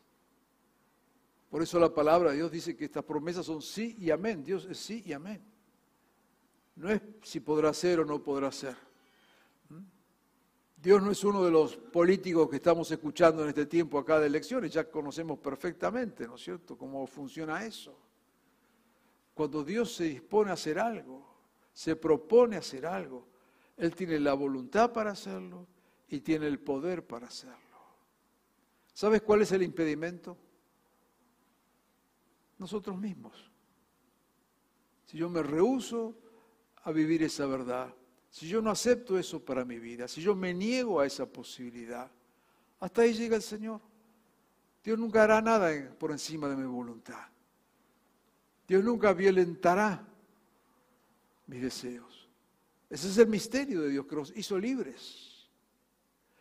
Por 1.50 1.60
eso 1.60 1.78
la 1.78 1.92
palabra 1.92 2.30
de 2.30 2.36
Dios 2.36 2.50
dice 2.50 2.74
que 2.74 2.86
estas 2.86 3.04
promesas 3.04 3.44
son 3.44 3.60
sí 3.60 3.94
y 3.98 4.10
amén. 4.10 4.42
Dios 4.42 4.64
es 4.64 4.78
sí 4.78 5.02
y 5.04 5.12
amén. 5.12 5.42
No 6.74 6.88
es 6.88 7.02
si 7.22 7.38
podrá 7.38 7.74
ser 7.74 8.00
o 8.00 8.06
no 8.06 8.22
podrá 8.22 8.50
ser. 8.50 8.85
Dios 10.86 11.02
no 11.02 11.10
es 11.10 11.24
uno 11.24 11.44
de 11.44 11.50
los 11.50 11.76
políticos 11.76 12.48
que 12.48 12.54
estamos 12.54 12.88
escuchando 12.92 13.42
en 13.42 13.48
este 13.48 13.66
tiempo 13.66 13.98
acá 13.98 14.20
de 14.20 14.28
elecciones, 14.28 14.72
ya 14.72 14.88
conocemos 14.88 15.36
perfectamente, 15.40 16.28
¿no 16.28 16.36
es 16.36 16.42
cierto?, 16.42 16.78
cómo 16.78 17.04
funciona 17.08 17.64
eso. 17.64 17.98
Cuando 19.34 19.64
Dios 19.64 19.96
se 19.96 20.04
dispone 20.04 20.50
a 20.50 20.52
hacer 20.52 20.78
algo, 20.78 21.26
se 21.72 21.96
propone 21.96 22.56
hacer 22.56 22.86
algo, 22.86 23.26
Él 23.76 23.96
tiene 23.96 24.20
la 24.20 24.34
voluntad 24.34 24.92
para 24.92 25.10
hacerlo 25.10 25.66
y 26.08 26.20
tiene 26.20 26.46
el 26.46 26.60
poder 26.60 27.04
para 27.04 27.26
hacerlo. 27.26 27.56
¿Sabes 28.94 29.22
cuál 29.22 29.42
es 29.42 29.50
el 29.50 29.64
impedimento? 29.64 30.36
Nosotros 32.58 32.96
mismos. 32.96 33.50
Si 35.06 35.18
yo 35.18 35.28
me 35.28 35.42
rehuso 35.42 36.14
a 36.84 36.92
vivir 36.92 37.24
esa 37.24 37.44
verdad, 37.46 37.92
si 38.30 38.48
yo 38.48 38.60
no 38.60 38.70
acepto 38.70 39.18
eso 39.18 39.44
para 39.44 39.64
mi 39.64 39.78
vida, 39.78 40.08
si 40.08 40.20
yo 40.20 40.34
me 40.34 40.52
niego 40.52 41.00
a 41.00 41.06
esa 41.06 41.26
posibilidad, 41.26 42.10
hasta 42.80 43.02
ahí 43.02 43.14
llega 43.14 43.36
el 43.36 43.42
Señor. 43.42 43.80
Dios 44.84 44.98
nunca 44.98 45.24
hará 45.24 45.40
nada 45.40 45.70
por 45.98 46.10
encima 46.10 46.48
de 46.48 46.56
mi 46.56 46.66
voluntad. 46.66 47.26
Dios 48.68 48.84
nunca 48.84 49.12
violentará 49.12 50.06
mis 51.46 51.62
deseos. 51.62 52.28
Ese 52.88 53.08
es 53.08 53.18
el 53.18 53.26
misterio 53.28 53.82
de 53.82 53.90
Dios 53.90 54.06
que 54.06 54.16
nos 54.16 54.36
hizo 54.36 54.58
libres. 54.58 55.48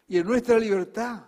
Y 0.08 0.18
en 0.18 0.28
nuestra 0.28 0.60
libertad 0.60 1.24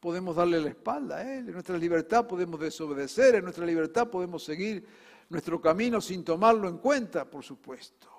podemos 0.00 0.36
darle 0.36 0.60
la 0.60 0.70
espalda 0.70 1.18
a 1.18 1.22
Él, 1.22 1.46
en 1.46 1.52
nuestra 1.52 1.78
libertad 1.78 2.26
podemos 2.26 2.60
desobedecer, 2.60 3.36
en 3.36 3.44
nuestra 3.44 3.64
libertad 3.64 4.08
podemos 4.08 4.42
seguir 4.42 4.84
nuestro 5.28 5.60
camino 5.60 6.00
sin 6.00 6.24
tomarlo 6.24 6.68
en 6.68 6.78
cuenta, 6.78 7.28
por 7.28 7.44
supuesto. 7.44 8.09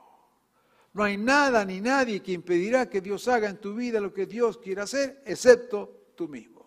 No 0.94 1.04
hay 1.04 1.18
nada 1.18 1.64
ni 1.64 1.80
nadie 1.80 2.22
que 2.22 2.34
impedirá 2.34 2.90
que 2.90 3.00
Dios 3.00 3.28
haga 3.28 3.50
en 3.50 3.58
tu 3.58 3.74
vida 3.74 4.00
lo 4.02 4.14
que 4.14 4.26
Dios 4.26 4.58
quiera 4.58 4.84
hacer, 4.84 5.22
excepto 5.26 6.12
tú 6.16 6.28
mismo. 6.28 6.62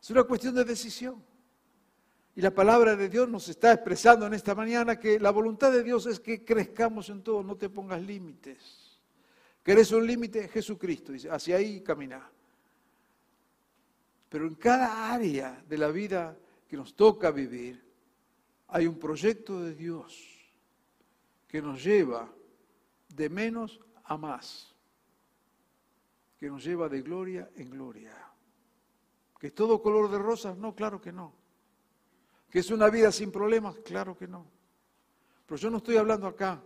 Es 0.00 0.10
una 0.10 0.24
cuestión 0.24 0.54
de 0.54 0.64
decisión. 0.64 1.24
Y 2.34 2.42
la 2.42 2.50
palabra 2.50 2.94
de 2.94 3.08
Dios 3.08 3.28
nos 3.28 3.48
está 3.48 3.72
expresando 3.72 4.26
en 4.26 4.34
esta 4.34 4.54
mañana 4.54 5.00
que 5.00 5.18
la 5.18 5.30
voluntad 5.30 5.72
de 5.72 5.82
Dios 5.82 6.04
es 6.04 6.20
que 6.20 6.44
crezcamos 6.44 7.08
en 7.08 7.22
todo, 7.22 7.42
no 7.42 7.56
te 7.56 7.70
pongas 7.70 8.02
límites. 8.02 9.00
¿Querés 9.62 9.90
un 9.92 10.06
límite? 10.06 10.46
Jesucristo, 10.48 11.12
dice, 11.12 11.30
hacia 11.30 11.56
ahí 11.56 11.80
camina. 11.80 12.30
Pero 14.28 14.46
en 14.46 14.54
cada 14.56 15.12
área 15.14 15.64
de 15.66 15.78
la 15.78 15.88
vida 15.88 16.36
que 16.68 16.76
nos 16.76 16.94
toca 16.94 17.30
vivir, 17.30 17.82
hay 18.68 18.86
un 18.86 18.98
proyecto 18.98 19.62
de 19.62 19.74
Dios 19.74 20.35
que 21.56 21.62
nos 21.62 21.82
lleva 21.82 22.30
de 23.08 23.30
menos 23.30 23.80
a 24.04 24.18
más, 24.18 24.74
que 26.36 26.50
nos 26.50 26.62
lleva 26.62 26.86
de 26.86 27.00
gloria 27.00 27.48
en 27.56 27.70
gloria. 27.70 28.12
¿Que 29.40 29.46
es 29.46 29.54
todo 29.54 29.80
color 29.80 30.10
de 30.10 30.18
rosas? 30.18 30.58
No, 30.58 30.74
claro 30.74 31.00
que 31.00 31.12
no. 31.12 31.32
¿Que 32.50 32.58
es 32.58 32.70
una 32.70 32.90
vida 32.90 33.10
sin 33.10 33.32
problemas? 33.32 33.78
Claro 33.78 34.18
que 34.18 34.28
no. 34.28 34.44
Pero 35.46 35.56
yo 35.56 35.70
no 35.70 35.78
estoy 35.78 35.96
hablando 35.96 36.26
acá 36.26 36.60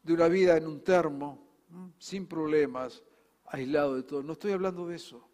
de 0.00 0.12
una 0.12 0.28
vida 0.28 0.56
en 0.56 0.68
un 0.68 0.84
termo, 0.84 1.36
sin 1.98 2.28
problemas, 2.28 3.02
aislado 3.46 3.96
de 3.96 4.04
todo. 4.04 4.22
No 4.22 4.34
estoy 4.34 4.52
hablando 4.52 4.86
de 4.86 4.94
eso. 4.94 5.28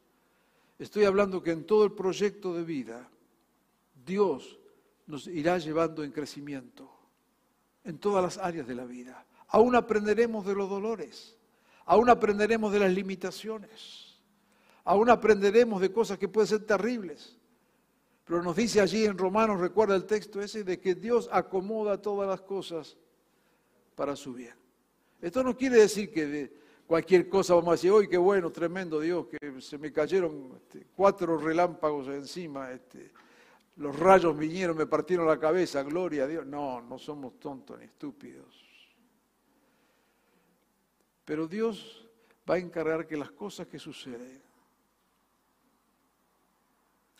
Estoy 0.78 1.04
hablando 1.04 1.42
que 1.42 1.50
en 1.50 1.66
todo 1.66 1.84
el 1.84 1.92
proyecto 1.92 2.54
de 2.54 2.64
vida, 2.64 3.10
Dios 4.06 4.58
nos 5.06 5.26
irá 5.26 5.58
llevando 5.58 6.02
en 6.02 6.12
crecimiento, 6.12 6.95
en 7.86 7.98
todas 7.98 8.22
las 8.22 8.38
áreas 8.38 8.66
de 8.66 8.74
la 8.74 8.84
vida. 8.84 9.24
Aún 9.48 9.74
aprenderemos 9.76 10.44
de 10.44 10.54
los 10.54 10.68
dolores, 10.68 11.36
aún 11.86 12.10
aprenderemos 12.10 12.72
de 12.72 12.80
las 12.80 12.92
limitaciones, 12.92 14.20
aún 14.84 15.08
aprenderemos 15.08 15.80
de 15.80 15.92
cosas 15.92 16.18
que 16.18 16.28
pueden 16.28 16.48
ser 16.48 16.66
terribles. 16.66 17.38
Pero 18.24 18.42
nos 18.42 18.56
dice 18.56 18.80
allí 18.80 19.04
en 19.04 19.16
Romanos, 19.16 19.60
recuerda 19.60 19.94
el 19.94 20.04
texto 20.04 20.42
ese, 20.42 20.64
de 20.64 20.80
que 20.80 20.96
Dios 20.96 21.28
acomoda 21.30 22.02
todas 22.02 22.28
las 22.28 22.40
cosas 22.40 22.96
para 23.94 24.16
su 24.16 24.34
bien. 24.34 24.54
Esto 25.22 25.44
no 25.44 25.56
quiere 25.56 25.76
decir 25.78 26.12
que 26.12 26.26
de 26.26 26.52
cualquier 26.88 27.28
cosa 27.28 27.54
vamos 27.54 27.68
a 27.68 27.72
decir, 27.72 27.92
hoy 27.92 28.08
qué 28.08 28.18
bueno, 28.18 28.50
tremendo 28.50 28.98
Dios, 28.98 29.26
que 29.28 29.60
se 29.60 29.78
me 29.78 29.92
cayeron 29.92 30.52
este, 30.56 30.86
cuatro 30.96 31.38
relámpagos 31.38 32.08
encima, 32.08 32.72
este, 32.72 33.12
los 33.76 33.98
rayos 33.98 34.36
vinieron, 34.36 34.76
me 34.76 34.86
partieron 34.86 35.26
la 35.26 35.38
cabeza, 35.38 35.82
gloria 35.82 36.24
a 36.24 36.26
Dios. 36.26 36.46
No, 36.46 36.80
no 36.80 36.98
somos 36.98 37.38
tontos 37.38 37.78
ni 37.78 37.84
estúpidos. 37.84 38.64
Pero 41.24 41.46
Dios 41.46 42.08
va 42.48 42.54
a 42.54 42.58
encargar 42.58 43.06
que 43.06 43.16
las 43.16 43.30
cosas 43.32 43.66
que 43.66 43.78
suceden 43.78 44.46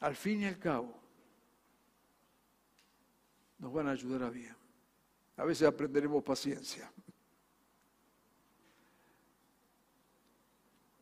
al 0.01 0.14
fin 0.14 0.42
y 0.42 0.47
al 0.47 0.59
cabo, 0.59 0.95
nos 3.59 3.73
van 3.73 3.88
a 3.88 3.92
ayudar 3.92 4.25
a 4.25 4.31
bien. 4.31 4.55
A 5.37 5.45
veces 5.45 5.66
aprenderemos 5.66 6.23
paciencia. 6.23 6.90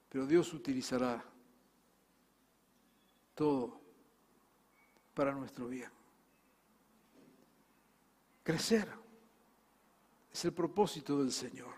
Pero 0.09 0.27
Dios 0.27 0.53
utilizará 0.55 1.25
todo 3.35 3.84
para 5.15 5.33
nuestro 5.33 5.69
bien. 5.69 5.91
Crecer 8.43 8.89
es 10.33 10.45
el 10.45 10.53
propósito 10.53 11.19
del 11.21 11.33
Señor. 11.33 11.73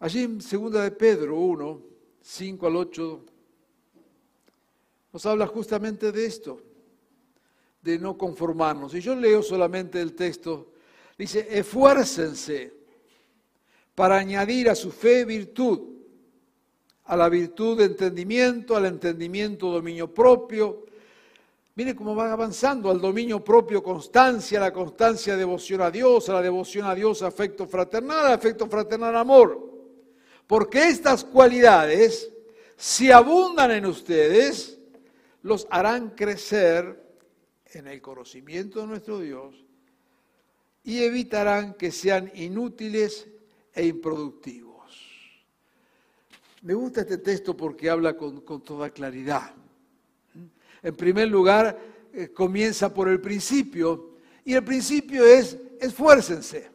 Allí 0.00 0.24
en 0.24 0.38
2 0.38 0.72
de 0.72 0.90
Pedro 0.90 1.36
1, 1.36 1.82
5 2.20 2.66
al 2.66 2.76
8 2.76 3.24
nos 5.12 5.26
habla 5.26 5.46
justamente 5.46 6.12
de 6.12 6.26
esto, 6.26 6.60
de 7.80 7.98
no 7.98 8.18
conformarnos. 8.18 8.94
Y 8.94 9.00
yo 9.00 9.14
leo 9.14 9.42
solamente 9.42 10.00
el 10.00 10.14
texto, 10.14 10.72
dice, 11.16 11.46
esfuércense 11.50 12.74
para 13.94 14.18
añadir 14.18 14.68
a 14.68 14.74
su 14.74 14.92
fe 14.92 15.24
virtud, 15.24 15.97
a 17.08 17.16
la 17.16 17.28
virtud 17.28 17.78
de 17.78 17.86
entendimiento, 17.86 18.76
al 18.76 18.86
entendimiento 18.86 19.70
dominio 19.70 20.12
propio. 20.12 20.84
Mire 21.74 21.96
cómo 21.96 22.14
van 22.14 22.30
avanzando 22.30 22.90
al 22.90 23.00
dominio 23.00 23.42
propio 23.42 23.82
constancia, 23.82 24.58
a 24.58 24.64
la 24.64 24.72
constancia 24.72 25.36
devoción 25.36 25.80
a 25.80 25.90
Dios, 25.90 26.28
a 26.28 26.34
la 26.34 26.42
devoción 26.42 26.86
a 26.86 26.94
Dios 26.94 27.22
afecto 27.22 27.66
fraternal, 27.66 28.26
al 28.26 28.32
afecto 28.32 28.66
fraternal 28.66 29.16
amor. 29.16 29.58
Porque 30.46 30.88
estas 30.88 31.24
cualidades, 31.24 32.30
si 32.76 33.10
abundan 33.10 33.70
en 33.70 33.86
ustedes, 33.86 34.78
los 35.42 35.66
harán 35.70 36.10
crecer 36.10 37.02
en 37.72 37.86
el 37.86 38.02
conocimiento 38.02 38.80
de 38.80 38.86
nuestro 38.86 39.18
Dios 39.18 39.54
y 40.84 41.02
evitarán 41.02 41.74
que 41.74 41.90
sean 41.90 42.30
inútiles 42.34 43.28
e 43.72 43.86
improductivos. 43.86 44.67
Me 46.62 46.74
gusta 46.74 47.02
este 47.02 47.18
texto 47.18 47.56
porque 47.56 47.88
habla 47.88 48.16
con, 48.16 48.42
toda 48.62 48.90
claridad. 48.90 49.52
En 50.82 50.96
primer 50.96 51.28
lugar, 51.28 51.78
eh, 52.12 52.28
comienza 52.32 52.92
por 52.92 53.08
el 53.08 53.20
principio 53.20 54.10
y 54.44 54.54
el 54.54 54.64
principio 54.64 55.24
es 55.24 55.56
esfuércense. 55.80 56.70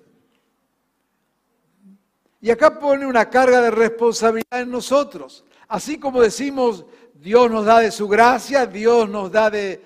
Y 2.39 2.51
acá 2.51 2.77
pone 2.77 3.05
una 3.05 3.29
carga 3.29 3.61
de 3.61 3.71
responsabilidad 3.71 4.61
en 4.61 4.69
nosotros. 4.71 5.45
Así 5.67 5.97
como 5.97 6.21
decimos, 6.21 6.85
Dios 7.13 7.49
nos 7.49 7.65
da 7.65 7.79
de 7.79 7.89
su 7.89 8.07
gracia, 8.07 8.65
Dios 8.65 9.09
nos 9.09 9.31
da 9.31 9.49
de, 9.49 9.81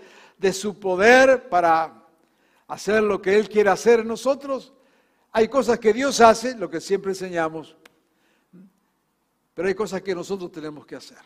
su 0.51 0.79
poder 0.79 1.49
para 1.49 1.93
hacer 2.67 3.03
lo 3.03 3.21
que 3.21 3.37
Él 3.37 3.47
quiere 3.47 3.69
hacer 3.69 3.99
en 3.99 4.07
nosotros. 4.07 4.73
Hay 5.31 5.47
cosas 5.47 5.77
que 5.77 5.93
Dios 5.93 6.19
hace, 6.19 6.55
lo 6.55 6.67
que 6.67 6.81
siempre 6.81 7.11
enseñamos, 7.11 7.77
pero 9.57 9.69
hay 9.69 9.73
cosas 9.73 10.03
que 10.03 10.13
nosotros 10.13 10.51
tenemos 10.51 10.85
que 10.85 10.95
hacer. 10.95 11.17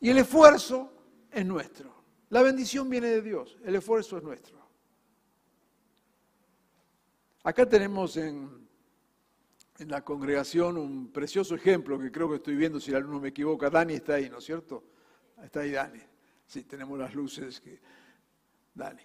Y 0.00 0.10
el 0.10 0.18
esfuerzo 0.18 0.92
es 1.30 1.46
nuestro. 1.46 1.94
La 2.30 2.42
bendición 2.42 2.90
viene 2.90 3.06
de 3.06 3.22
Dios, 3.22 3.56
el 3.64 3.76
esfuerzo 3.76 4.18
es 4.18 4.24
nuestro. 4.24 4.58
Acá 7.44 7.68
tenemos 7.68 8.16
en 8.16 8.68
en 9.78 9.88
la 9.88 10.04
congregación 10.04 10.76
un 10.76 11.12
precioso 11.12 11.54
ejemplo 11.54 12.00
que 12.00 12.10
creo 12.10 12.28
que 12.28 12.36
estoy 12.36 12.56
viendo, 12.56 12.80
si 12.80 12.90
el 12.90 12.96
alumno 12.96 13.20
me 13.20 13.28
equivoca, 13.28 13.70
Dani 13.70 13.94
está 13.94 14.14
ahí, 14.14 14.28
¿no 14.28 14.38
es 14.38 14.44
cierto? 14.44 14.84
Está 15.42 15.60
ahí 15.60 15.70
Dani. 15.70 16.02
Sí, 16.46 16.64
tenemos 16.64 16.98
las 16.98 17.14
luces 17.14 17.60
que... 17.60 17.80
Dani. 18.74 19.02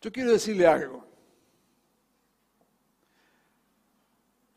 Yo 0.00 0.12
quiero 0.12 0.30
decirle 0.30 0.66
algo. 0.66 1.04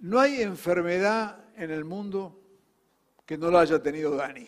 No 0.02 0.20
hay 0.20 0.42
enfermedad 0.42 1.46
en 1.56 1.72
el 1.72 1.86
mundo 1.86 2.40
que 3.26 3.38
no 3.38 3.50
la 3.50 3.62
haya 3.62 3.82
tenido 3.82 4.16
Dani. 4.16 4.48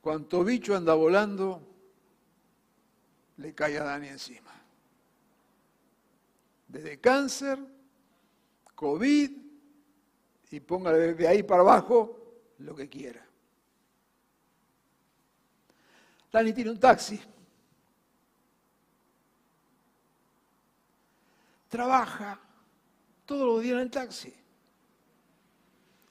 Cuanto 0.00 0.42
bicho 0.44 0.74
anda 0.74 0.94
volando, 0.94 1.60
le 3.36 3.54
cae 3.54 3.78
a 3.78 3.84
Dani 3.84 4.08
encima 4.08 4.56
desde 6.76 7.00
cáncer, 7.00 7.58
COVID, 8.74 9.30
y 10.50 10.60
ponga 10.60 10.92
de 10.92 11.26
ahí 11.28 11.42
para 11.42 11.62
abajo 11.62 12.52
lo 12.58 12.74
que 12.74 12.88
quiera. 12.88 13.24
Dani 16.30 16.52
tiene 16.52 16.70
un 16.70 16.78
taxi. 16.78 17.20
Trabaja 21.68 22.40
todos 23.24 23.46
los 23.46 23.62
días 23.62 23.74
en 23.74 23.80
el 23.80 23.90
taxi, 23.90 24.32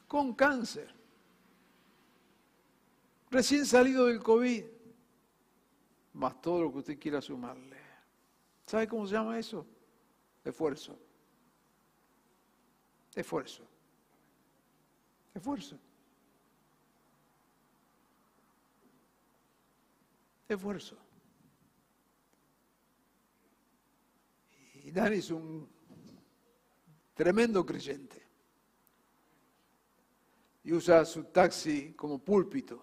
con 0.08 0.34
cáncer, 0.34 0.94
recién 3.30 3.66
salido 3.66 4.06
del 4.08 4.22
COVID, 4.22 4.66
más 6.14 6.42
todo 6.42 6.64
lo 6.64 6.72
que 6.72 6.78
usted 6.80 7.00
quiera 7.00 7.22
sumarle. 7.22 7.78
¿Sabe 8.66 8.88
cómo 8.88 9.06
se 9.06 9.14
llama 9.14 9.38
eso? 9.38 9.66
Esfuerzo. 10.44 10.98
Esfuerzo. 13.16 13.64
Esfuerzo. 15.34 15.78
Esfuerzo. 20.48 20.98
Y 24.84 24.85
Dani 24.96 25.18
es 25.18 25.30
un 25.30 25.68
tremendo 27.14 27.66
creyente. 27.66 28.16
Y 30.64 30.72
usa 30.72 31.04
su 31.04 31.26
taxi 31.26 31.94
como 31.94 32.18
púlpito. 32.20 32.82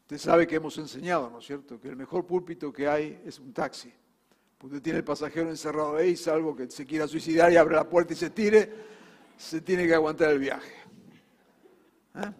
Usted 0.00 0.16
sabe 0.16 0.46
que 0.46 0.56
hemos 0.56 0.76
enseñado, 0.78 1.28
¿no 1.28 1.38
es 1.38 1.46
cierto?, 1.46 1.78
que 1.78 1.88
el 1.88 1.96
mejor 1.96 2.26
púlpito 2.26 2.72
que 2.72 2.88
hay 2.88 3.22
es 3.26 3.38
un 3.38 3.52
taxi. 3.52 3.92
Usted 4.62 4.80
tiene 4.80 5.00
el 5.00 5.04
pasajero 5.04 5.50
encerrado 5.50 5.96
ahí, 5.96 6.16
salvo 6.16 6.56
que 6.56 6.70
se 6.70 6.86
quiera 6.86 7.06
suicidar 7.06 7.52
y 7.52 7.56
abre 7.56 7.76
la 7.76 7.86
puerta 7.86 8.14
y 8.14 8.16
se 8.16 8.30
tire, 8.30 8.72
se 9.36 9.60
tiene 9.60 9.86
que 9.86 9.94
aguantar 9.94 10.30
el 10.30 10.38
viaje. 10.38 10.74
¿Eh? 12.14 12.32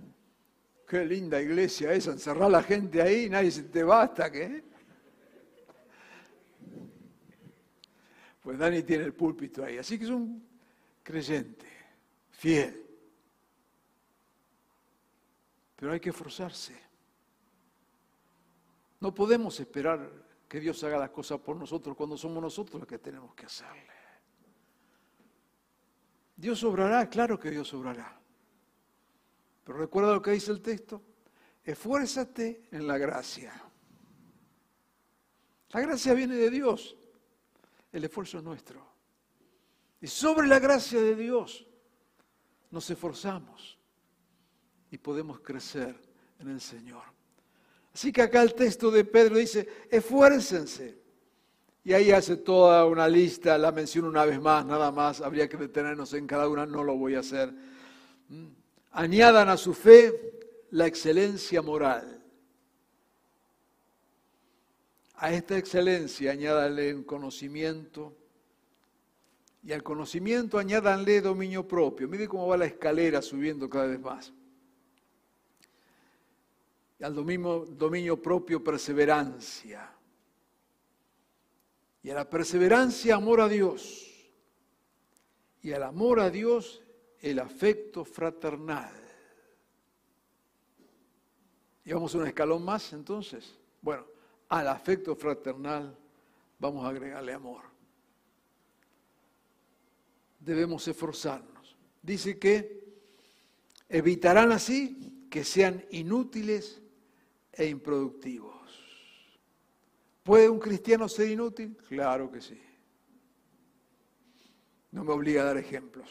Qué 0.89 1.05
linda 1.05 1.43
iglesia 1.43 1.93
esa, 1.93 2.13
encerrar 2.13 2.45
a 2.45 2.49
la 2.49 2.63
gente 2.63 3.03
ahí, 3.03 3.29
nadie 3.29 3.51
se 3.51 3.65
te 3.65 3.85
va 3.85 4.05
hasta 4.05 4.33
que... 4.33 4.74
Pues 8.45 8.59
Dani 8.59 8.83
tiene 8.83 9.05
el 9.05 9.15
púlpito 9.15 9.65
ahí, 9.65 9.79
así 9.79 9.97
que 9.97 10.05
es 10.05 10.11
un 10.11 10.47
creyente, 11.03 11.67
fiel. 12.31 12.87
Pero 15.75 15.93
hay 15.93 15.99
que 15.99 16.11
esforzarse. 16.11 16.79
No 19.01 19.15
podemos 19.15 19.59
esperar 19.59 20.13
que 20.47 20.61
Dios 20.61 20.85
haga 20.85 20.99
las 20.99 21.09
cosas 21.09 21.41
por 21.41 21.57
nosotros 21.57 21.97
cuando 21.97 22.19
somos 22.19 22.43
nosotros 22.43 22.81
los 22.81 22.87
que 22.87 22.99
tenemos 22.99 23.35
que 23.35 23.47
hacerle. 23.47 23.95
Dios 26.37 26.63
obrará, 26.65 27.09
claro 27.09 27.41
que 27.41 27.51
Dios 27.51 27.73
obrará. 27.73 28.21
Pero 29.65 29.79
recuerda 29.79 30.13
lo 30.13 30.21
que 30.21 30.33
dice 30.33 30.53
el 30.53 30.61
texto, 30.61 31.01
esfuérzate 31.65 32.69
en 32.71 32.87
la 32.87 32.99
gracia. 32.99 33.55
La 35.71 35.81
gracia 35.81 36.13
viene 36.13 36.35
de 36.35 36.51
Dios, 36.51 36.95
el 37.95 38.05
esfuerzo 38.05 38.39
es 38.39 38.45
nuestro. 38.45 38.85
Y 40.01 40.09
sobre 40.09 40.49
la 40.49 40.59
gracia 40.59 41.01
de 41.01 41.15
Dios 41.15 41.65
nos 42.71 42.91
esforzamos 42.91 43.79
y 44.91 44.99
podemos 44.99 45.41
crecer 45.41 45.97
en 46.41 46.49
el 46.49 46.61
Señor. 46.61 47.05
Así 47.95 48.13
que 48.13 48.23
acá 48.23 48.43
el 48.43 48.55
texto 48.55 48.91
de 48.91 49.05
Pedro 49.05 49.37
dice, 49.37 49.69
esfuércense. 49.89 50.99
Y 51.85 51.93
ahí 51.93 52.11
hace 52.11 52.37
toda 52.37 52.85
una 52.85 53.07
lista, 53.07 53.57
la 53.57 53.71
menciono 53.71 54.09
una 54.09 54.25
vez 54.25 54.41
más, 54.41 54.67
nada 54.67 54.91
más, 54.91 55.21
habría 55.21 55.49
que 55.49 55.57
detenernos 55.57 56.13
en 56.15 56.27
cada 56.27 56.49
una, 56.49 56.67
no 56.67 56.83
lo 56.83 56.97
voy 56.97 57.15
a 57.15 57.21
hacer. 57.21 57.55
Mm. 58.29 58.49
Añadan 58.91 59.49
a 59.49 59.57
su 59.57 59.73
fe 59.73 60.41
la 60.71 60.87
excelencia 60.87 61.63
moral. 61.63 62.24
A 65.16 65.33
esta 65.33 65.57
excelencia 65.57 66.33
añádanle 66.33 66.90
el 66.90 67.07
conocimiento 67.07 68.16
y 69.62 69.72
al 69.72 69.83
conocimiento 69.83 70.59
añádanle 70.59 71.20
dominio 71.20 71.66
propio. 71.66 72.07
Mire 72.07 72.29
cómo 72.29 72.46
va 72.46 72.57
la 72.57 72.66
escalera 72.66 73.22
subiendo 73.22 73.68
cada 73.70 73.87
vez 73.87 74.00
más. 74.00 74.33
Y 76.98 77.05
al 77.05 77.14
dominio, 77.14 77.64
dominio 77.64 78.20
propio 78.20 78.62
perseverancia. 78.62 79.90
Y 82.03 82.11
a 82.11 82.14
la 82.14 82.29
perseverancia 82.29 83.14
amor 83.14 83.40
a 83.40 83.48
Dios. 83.48 84.11
Y 85.62 85.72
al 85.72 85.85
amor 85.85 86.20
a 86.20 86.29
Dios 86.29 86.83
el 87.20 87.38
afecto 87.38 88.05
fraternal. 88.05 88.92
Y 91.87 91.92
vamos 91.94 92.14
a 92.14 92.18
un 92.18 92.27
escalón 92.27 92.62
más 92.62 92.92
entonces. 92.92 93.59
Bueno, 93.81 94.05
al 94.49 94.69
afecto 94.69 95.17
fraternal 95.17 95.97
vamos 96.59 96.85
a 96.85 96.89
agregarle 96.89 97.33
amor. 97.33 97.63
Debemos 100.39 100.87
esforzarnos. 100.87 101.77
Dice 102.03 102.39
que 102.39 102.85
evitarán 103.89 104.53
así 104.53 105.27
que 105.31 105.45
sean 105.45 105.85
inútiles 105.91 106.83
e 107.53 107.67
improductivos. 107.67 108.55
¿Puede 110.23 110.49
un 110.49 110.59
cristiano 110.59 111.09
ser 111.09 111.31
inútil? 111.31 111.77
Claro 111.89 112.31
que 112.31 112.41
sí. 112.41 112.61
No 114.91 115.05
me 115.05 115.13
obliga 115.13 115.43
a 115.43 115.47
dar 115.47 115.59
ejemplos. 115.59 116.09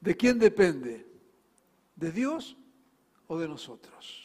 ¿De 0.00 0.16
quién 0.16 0.38
depende? 0.38 1.06
¿De 1.96 2.12
Dios 2.12 2.56
o 3.26 3.38
de 3.38 3.48
nosotros? 3.48 4.23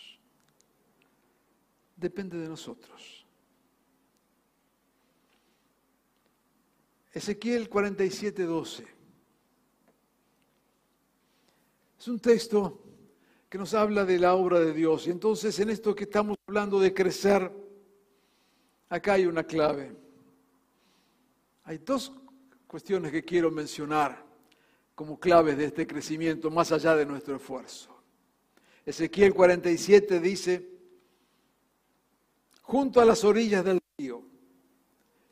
Depende 1.99 2.37
de 2.37 2.47
nosotros. 2.47 3.25
Ezequiel 7.11 7.67
47, 7.67 8.43
12. 8.43 8.87
Es 11.99 12.07
un 12.07 12.19
texto 12.21 12.81
que 13.49 13.57
nos 13.57 13.73
habla 13.73 14.05
de 14.05 14.17
la 14.17 14.35
obra 14.35 14.59
de 14.59 14.71
Dios. 14.71 15.07
Y 15.07 15.11
entonces 15.11 15.59
en 15.59 15.69
esto 15.69 15.93
que 15.93 16.05
estamos 16.05 16.37
hablando 16.47 16.79
de 16.79 16.93
crecer, 16.93 17.51
acá 18.87 19.13
hay 19.13 19.25
una 19.25 19.43
clave. 19.43 19.93
Hay 21.65 21.79
dos 21.79 22.13
cuestiones 22.65 23.11
que 23.11 23.25
quiero 23.25 23.51
mencionar 23.51 24.25
como 24.95 25.19
claves 25.19 25.57
de 25.57 25.65
este 25.65 25.85
crecimiento 25.85 26.49
más 26.49 26.71
allá 26.71 26.95
de 26.95 27.05
nuestro 27.05 27.35
esfuerzo. 27.35 28.01
Ezequiel 28.85 29.33
47 29.33 30.21
dice, 30.21 30.78
junto 32.69 33.01
a 33.01 33.05
las 33.05 33.23
orillas 33.23 33.65
del 33.65 33.79
río 33.97 34.21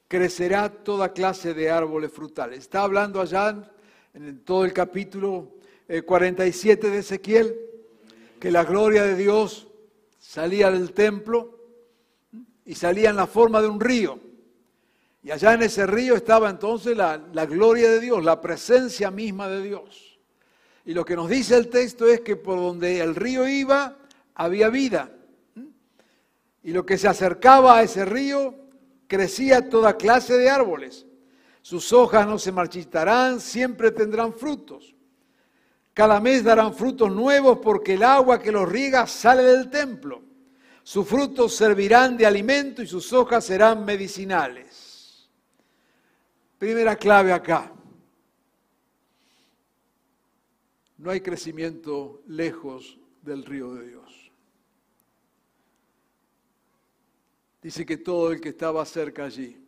crecerá 0.07 0.69
toda 0.69 1.13
clase 1.13 1.53
de 1.53 1.69
árboles 1.69 2.11
frutales. 2.11 2.57
Está 2.57 2.81
hablando 2.81 3.21
allá 3.21 3.71
en 4.15 4.39
todo 4.43 4.65
el 4.65 4.73
capítulo 4.73 5.53
47 6.03 6.87
eh, 6.87 6.89
de 6.89 6.97
Ezequiel 6.97 7.55
que 8.39 8.49
la 8.49 8.63
gloria 8.63 9.03
de 9.03 9.15
Dios 9.15 9.67
salía 10.17 10.71
del 10.71 10.93
templo 10.93 11.59
y 12.65 12.73
salía 12.73 13.11
en 13.11 13.17
la 13.17 13.27
forma 13.27 13.61
de 13.61 13.67
un 13.67 13.79
río. 13.79 14.19
Y 15.21 15.29
allá 15.29 15.53
en 15.53 15.61
ese 15.61 15.85
río 15.85 16.15
estaba 16.15 16.49
entonces 16.49 16.97
la, 16.97 17.17
gloria 17.45 17.91
de 17.91 17.99
Dios, 17.99 18.25
la 18.25 18.41
presencia 18.41 19.11
misma 19.11 19.47
de 19.47 19.61
Dios. 19.61 20.19
Y 20.85 20.95
lo 20.95 21.05
que 21.05 21.15
nos 21.15 21.29
dice 21.29 21.55
el 21.55 21.69
texto 21.69 22.07
es 22.07 22.21
que 22.21 22.35
por 22.35 22.57
donde 22.57 22.99
el 22.99 23.13
río 23.13 23.47
iba 23.47 23.95
había 24.33 24.69
vida. 24.69 25.11
Y 26.67 26.73
lo 26.73 26.85
que 26.85 26.97
se 26.97 27.07
acercaba 27.07 27.77
a 27.77 27.83
ese 27.83 28.03
río 28.03 28.53
crecía 29.07 29.69
toda 29.69 29.95
clase 29.95 30.37
de 30.37 30.49
árboles. 30.49 31.05
Sus 31.61 31.93
hojas 31.93 32.27
no 32.27 32.37
se 32.37 32.51
marchitarán, 32.51 33.39
siempre 33.39 33.89
tendrán 33.89 34.33
frutos. 34.33 34.93
Cada 35.93 36.19
mes 36.19 36.43
darán 36.43 36.73
frutos 36.73 37.09
nuevos 37.09 37.59
porque 37.59 37.93
el 37.93 38.03
agua 38.03 38.41
que 38.41 38.51
los 38.51 38.67
riega 38.67 39.07
sale 39.07 39.43
del 39.43 39.69
templo. 39.69 40.21
Sus 40.83 41.07
frutos 41.07 41.55
servirán 41.55 42.17
de 42.17 42.25
alimento 42.25 42.81
y 42.81 42.87
sus 42.87 43.13
hojas 43.13 43.45
serán 43.45 43.85
medicinales. 43.85 45.29
Primera 46.57 46.97
clave 46.97 47.31
acá. 47.31 47.71
No 50.97 51.11
hay 51.11 51.21
crecimiento 51.21 52.23
lejos 52.27 52.99
del 53.21 53.45
río 53.45 53.73
de 53.73 53.87
Dios. 53.87 54.26
Dice 57.67 57.85
que 57.85 57.97
todo 57.97 58.31
el 58.31 58.39
que 58.39 58.47
estaba 58.47 58.85
cerca 58.85 59.25
allí 59.25 59.61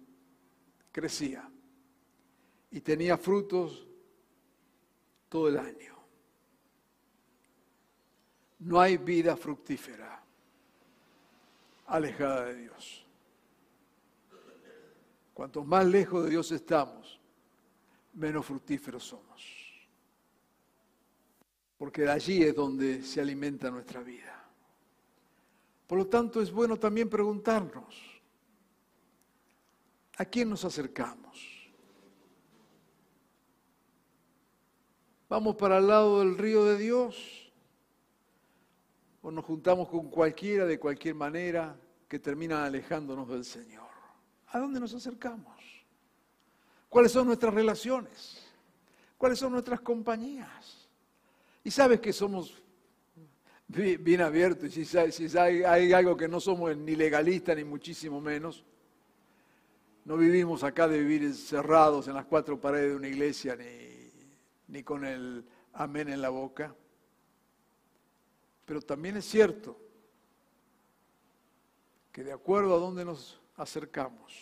crecía 0.89 1.51
y 2.71 2.79
tenía 2.79 3.17
frutos 3.17 3.85
todo 5.27 5.49
el 5.49 5.57
año. 5.57 5.97
No 8.59 8.79
hay 8.79 8.95
vida 8.95 9.35
fructífera 9.35 10.23
alejada 11.88 12.45
de 12.45 12.55
Dios. 12.55 13.05
Cuanto 15.33 15.65
más 15.65 15.85
lejos 15.85 16.23
de 16.23 16.29
Dios 16.29 16.53
estamos, 16.53 17.19
menos 18.13 18.45
fructíferos 18.45 19.03
somos. 19.03 19.43
Porque 21.77 22.07
allí 22.07 22.43
es 22.43 22.55
donde 22.55 23.03
se 23.03 23.19
alimenta 23.19 23.69
nuestra 23.69 24.01
vida. 24.01 24.38
Por 25.89 25.97
lo 25.97 26.06
tanto, 26.06 26.39
es 26.39 26.52
bueno 26.52 26.78
también 26.78 27.10
preguntarnos, 27.10 27.95
¿a 30.17 30.25
quién 30.25 30.47
nos 30.47 30.63
acercamos? 30.63 31.73
¿Vamos 35.28 35.56
para 35.56 35.80
el 35.80 35.88
lado 35.88 36.19
del 36.19 36.38
río 36.38 36.63
de 36.63 36.78
Dios? 36.78 37.52
¿O 39.23 39.32
nos 39.32 39.43
juntamos 39.43 39.89
con 39.89 40.12
cualquiera 40.12 40.67
de 40.67 40.80
cualquier 40.80 41.15
manera 41.15 41.75
que 42.08 42.19
termina 42.19 42.65
alejándonos 42.65 43.28
del 43.28 43.43
Señor? 43.43 43.89
¿A 44.49 44.60
dónde 44.60 44.80
nos 44.80 44.93
acercamos? 44.93 45.58
¿Cuáles 46.88 47.12
son 47.12 47.25
nuestras 47.25 47.52
relaciones? 47.52 48.45
¿Cuáles 49.17 49.39
son 49.39 49.54
nuestras 49.54 49.82
compañías? 49.82 50.88
Y 51.63 51.71
sabes 51.71 51.99
que 51.99 52.13
somos 52.13 52.62
bien 53.69 54.21
abiertos 54.21 54.75
y 54.75 54.84
si, 54.84 54.97
hay, 55.38 55.93
algo 55.93 56.17
que 56.17 56.27
no 56.27 56.39
somos 56.39 56.75
ni 56.75 56.95
legalistas 56.95 57.55
ni 57.55 57.63
muchísimo 57.63 58.19
menos, 58.19 58.65
No 60.05 60.17
vivimos 60.17 60.63
acá 60.63 60.88
de 60.88 60.99
vivir 60.99 61.23
encerrados 61.23 62.08
en 62.08 62.15
las 62.15 62.25
cuatro 62.25 62.60
paredes 62.60 62.89
de 62.91 62.95
una 62.95 63.08
iglesia 63.08 63.55
ni, 63.55 64.10
ni 64.67 64.84
con 64.84 65.05
el 65.05 65.45
amén 65.73 66.10
en 66.10 66.21
la 66.21 66.29
boca. 66.29 66.75
Pero 68.65 68.82
también 68.82 69.17
es 69.17 69.25
cierto 69.25 69.77
que 72.12 72.23
de 72.23 72.34
acuerdo 72.34 72.75
a 72.75 72.79
donde 72.79 73.05
nos 73.05 73.39
acercamos, 73.55 74.34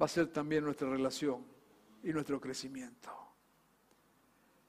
va 0.00 0.06
a 0.06 0.08
ser 0.08 0.28
también 0.28 0.64
nuestra 0.64 0.90
relación 0.90 1.44
y 2.02 2.12
nuestro 2.12 2.40
crecimiento. 2.40 3.27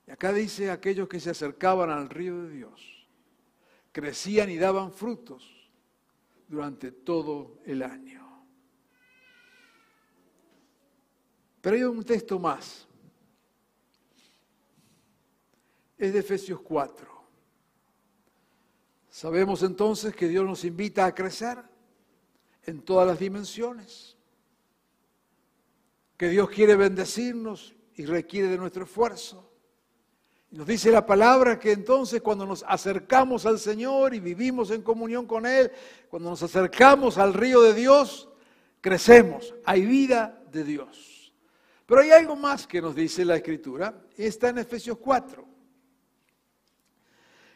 Y 0.10 0.12
acá 0.12 0.34
dice 0.34 0.72
aquellos 0.72 1.08
que 1.08 1.20
se 1.20 1.30
acercaban 1.30 1.92
al 1.92 2.10
río 2.10 2.42
de 2.42 2.50
Dios, 2.50 3.08
crecían 3.92 4.50
y 4.50 4.58
daban 4.58 4.92
frutos 4.92 5.70
durante 6.48 6.92
todo 6.92 7.60
el 7.64 7.84
año. 7.84 8.44
Pero 11.62 11.76
hay 11.76 11.84
un 11.84 12.04
texto 12.04 12.40
más. 12.40 12.88
Es 15.96 16.12
de 16.12 16.18
Efesios 16.18 16.60
4. 16.62 17.24
Sabemos 19.12 19.62
entonces 19.62 20.16
que 20.16 20.28
Dios 20.28 20.44
nos 20.44 20.66
invita 20.66 21.06
a 21.06 21.14
crecer 21.14 21.60
en 22.64 22.82
todas 22.82 23.06
las 23.06 23.20
dimensiones, 23.20 24.18
que 26.18 26.30
Dios 26.30 26.50
quiere 26.50 26.76
bendecirnos 26.76 27.76
y 27.94 28.08
requiere 28.08 28.48
de 28.48 28.58
nuestro 28.58 28.86
esfuerzo. 28.86 29.49
Nos 30.52 30.66
dice 30.66 30.92
la 30.92 31.06
palabra 31.06 31.60
que 31.60 31.72
entonces 31.72 32.22
cuando 32.22 32.46
nos 32.46 32.66
acercamos 32.68 33.46
al 33.46 33.60
Señor 33.60 34.16
y 34.16 34.20
vivimos 34.20 34.72
en 34.72 34.82
comunión 34.82 35.28
con 35.28 35.46
Él, 35.46 35.72
cuando 36.10 36.32
nos 36.32 36.42
acercamos 36.42 37.20
al 37.20 37.36
río 37.36 37.62
de 37.62 37.76
Dios, 37.76 38.30
crecemos, 38.82 39.54
hay 39.64 39.86
vida 39.86 40.42
de 40.52 40.64
Dios. 40.64 41.34
Pero 41.86 42.02
hay 42.02 42.12
algo 42.12 42.36
más 42.36 42.66
que 42.66 42.82
nos 42.82 42.96
dice 42.96 43.26
la 43.26 43.36
Escritura, 43.36 44.02
y 44.18 44.24
está 44.24 44.50
en 44.50 44.60
Efesios 44.60 44.98
4. 44.98 45.46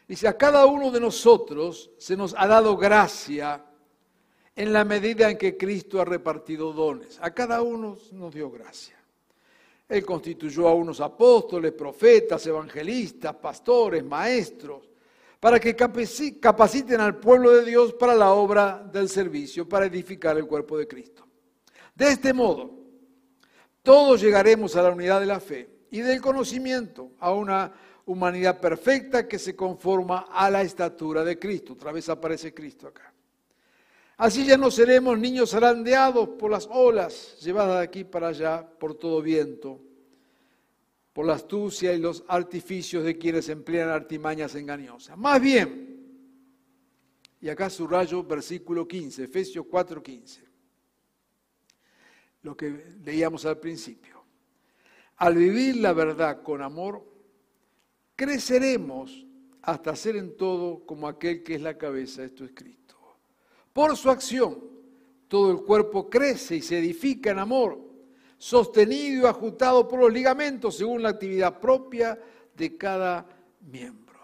Dice, 0.06 0.28
a 0.28 0.36
cada 0.36 0.66
uno 0.66 0.90
de 0.90 1.00
nosotros 1.00 1.90
se 1.98 2.16
nos 2.16 2.34
ha 2.36 2.46
dado 2.46 2.76
gracia 2.76 3.64
en 4.54 4.72
la 4.72 4.84
medida 4.84 5.30
en 5.30 5.38
que 5.38 5.56
Cristo 5.56 6.00
ha 6.00 6.04
repartido 6.04 6.72
dones. 6.72 7.18
A 7.20 7.32
cada 7.32 7.62
uno 7.62 7.96
nos 8.12 8.34
dio 8.34 8.50
gracia. 8.50 8.96
Él 9.88 10.04
constituyó 10.04 10.68
a 10.68 10.74
unos 10.74 11.00
apóstoles, 11.00 11.72
profetas, 11.72 12.46
evangelistas, 12.46 13.34
pastores, 13.36 14.04
maestros, 14.04 14.88
para 15.38 15.60
que 15.60 15.76
capaciten 15.76 17.00
al 17.00 17.18
pueblo 17.18 17.50
de 17.50 17.64
Dios 17.64 17.92
para 17.94 18.14
la 18.14 18.32
obra 18.32 18.82
del 18.90 19.08
servicio, 19.08 19.68
para 19.68 19.86
edificar 19.86 20.36
el 20.38 20.46
cuerpo 20.46 20.78
de 20.78 20.88
Cristo. 20.88 21.26
De 21.94 22.08
este 22.08 22.32
modo, 22.32 22.70
todos 23.82 24.20
llegaremos 24.20 24.74
a 24.74 24.82
la 24.82 24.90
unidad 24.90 25.20
de 25.20 25.26
la 25.26 25.40
fe 25.40 25.68
y 25.90 26.00
del 26.00 26.20
conocimiento, 26.20 27.12
a 27.20 27.32
una 27.32 27.72
humanidad 28.06 28.58
perfecta 28.60 29.28
que 29.28 29.38
se 29.38 29.54
conforma 29.54 30.26
a 30.30 30.50
la 30.50 30.62
estatura 30.62 31.22
de 31.22 31.38
Cristo. 31.38 31.74
Otra 31.74 31.92
vez 31.92 32.08
aparece 32.08 32.52
Cristo 32.52 32.88
acá. 32.88 33.13
Así 34.16 34.46
ya 34.46 34.56
no 34.56 34.70
seremos 34.70 35.18
niños 35.18 35.50
zarandeados 35.50 36.28
por 36.30 36.50
las 36.50 36.68
olas, 36.70 37.36
llevadas 37.40 37.78
de 37.78 37.84
aquí 37.84 38.04
para 38.04 38.28
allá 38.28 38.66
por 38.78 38.94
todo 38.94 39.20
viento, 39.20 39.80
por 41.12 41.26
la 41.26 41.34
astucia 41.34 41.92
y 41.92 41.98
los 41.98 42.24
artificios 42.28 43.04
de 43.04 43.18
quienes 43.18 43.48
emplean 43.48 43.88
artimañas 43.88 44.54
engañosas. 44.54 45.18
Más 45.18 45.40
bien, 45.40 45.94
y 47.40 47.48
acá 47.48 47.68
subrayo 47.68 48.22
versículo 48.22 48.86
15, 48.86 49.24
Efesios 49.24 49.66
4:15, 49.66 50.40
lo 52.42 52.56
que 52.56 52.96
leíamos 53.04 53.44
al 53.46 53.58
principio. 53.58 54.22
Al 55.16 55.36
vivir 55.36 55.76
la 55.76 55.92
verdad 55.92 56.42
con 56.42 56.62
amor, 56.62 57.04
creceremos 58.16 59.26
hasta 59.62 59.94
ser 59.96 60.16
en 60.16 60.36
todo 60.36 60.84
como 60.86 61.08
aquel 61.08 61.42
que 61.42 61.54
es 61.54 61.62
la 61.62 61.78
cabeza, 61.78 62.24
esto 62.24 62.44
es 62.44 62.52
Cristo. 62.54 62.83
Por 63.74 63.96
su 63.96 64.08
acción, 64.08 64.56
todo 65.26 65.50
el 65.50 65.58
cuerpo 65.64 66.08
crece 66.08 66.54
y 66.54 66.62
se 66.62 66.78
edifica 66.78 67.32
en 67.32 67.40
amor, 67.40 67.76
sostenido 68.38 69.24
y 69.24 69.26
ajustado 69.26 69.88
por 69.88 69.98
los 69.98 70.12
ligamentos 70.12 70.76
según 70.76 71.02
la 71.02 71.08
actividad 71.08 71.58
propia 71.58 72.16
de 72.56 72.76
cada 72.76 73.26
miembro. 73.60 74.20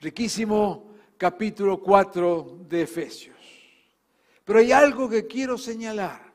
Riquísimo 0.00 0.92
capítulo 1.16 1.82
4 1.82 2.60
de 2.68 2.82
Efesios. 2.82 3.36
Pero 4.44 4.60
hay 4.60 4.70
algo 4.70 5.08
que 5.08 5.26
quiero 5.26 5.58
señalar 5.58 6.32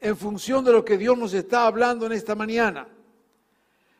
en 0.00 0.16
función 0.16 0.64
de 0.64 0.72
lo 0.72 0.84
que 0.84 0.98
Dios 0.98 1.16
nos 1.16 1.32
está 1.34 1.68
hablando 1.68 2.06
en 2.06 2.12
esta 2.12 2.34
mañana. 2.34 2.88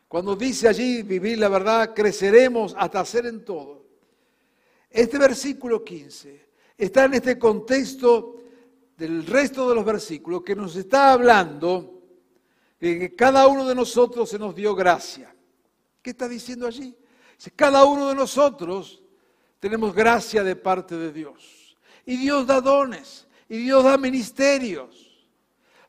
Cuando 0.09 0.35
dice 0.35 0.67
allí 0.67 1.03
vivir 1.03 1.39
la 1.39 1.47
verdad, 1.47 1.93
creceremos 1.93 2.75
hasta 2.77 3.05
ser 3.05 3.27
en 3.27 3.45
todo. 3.45 3.85
Este 4.89 5.17
versículo 5.17 5.85
15 5.85 6.46
está 6.77 7.05
en 7.05 7.15
este 7.15 7.39
contexto 7.39 8.35
del 8.97 9.25
resto 9.25 9.67
de 9.69 9.75
los 9.75 9.85
versículos 9.85 10.43
que 10.43 10.55
nos 10.55 10.75
está 10.75 11.13
hablando 11.13 12.01
de 12.79 12.99
que 12.99 13.15
cada 13.15 13.47
uno 13.47 13.67
de 13.67 13.75
nosotros 13.75 14.29
se 14.29 14.37
nos 14.37 14.55
dio 14.55 14.75
gracia. 14.75 15.33
¿Qué 16.01 16.11
está 16.11 16.27
diciendo 16.27 16.67
allí? 16.67 16.95
Cada 17.55 17.83
uno 17.85 18.09
de 18.09 18.15
nosotros 18.15 19.01
tenemos 19.59 19.93
gracia 19.93 20.43
de 20.43 20.55
parte 20.55 20.95
de 20.95 21.11
Dios. 21.11 21.77
Y 22.05 22.17
Dios 22.17 22.47
da 22.47 22.61
dones, 22.61 23.27
y 23.49 23.57
Dios 23.57 23.83
da 23.83 23.97
ministerios, 23.97 25.27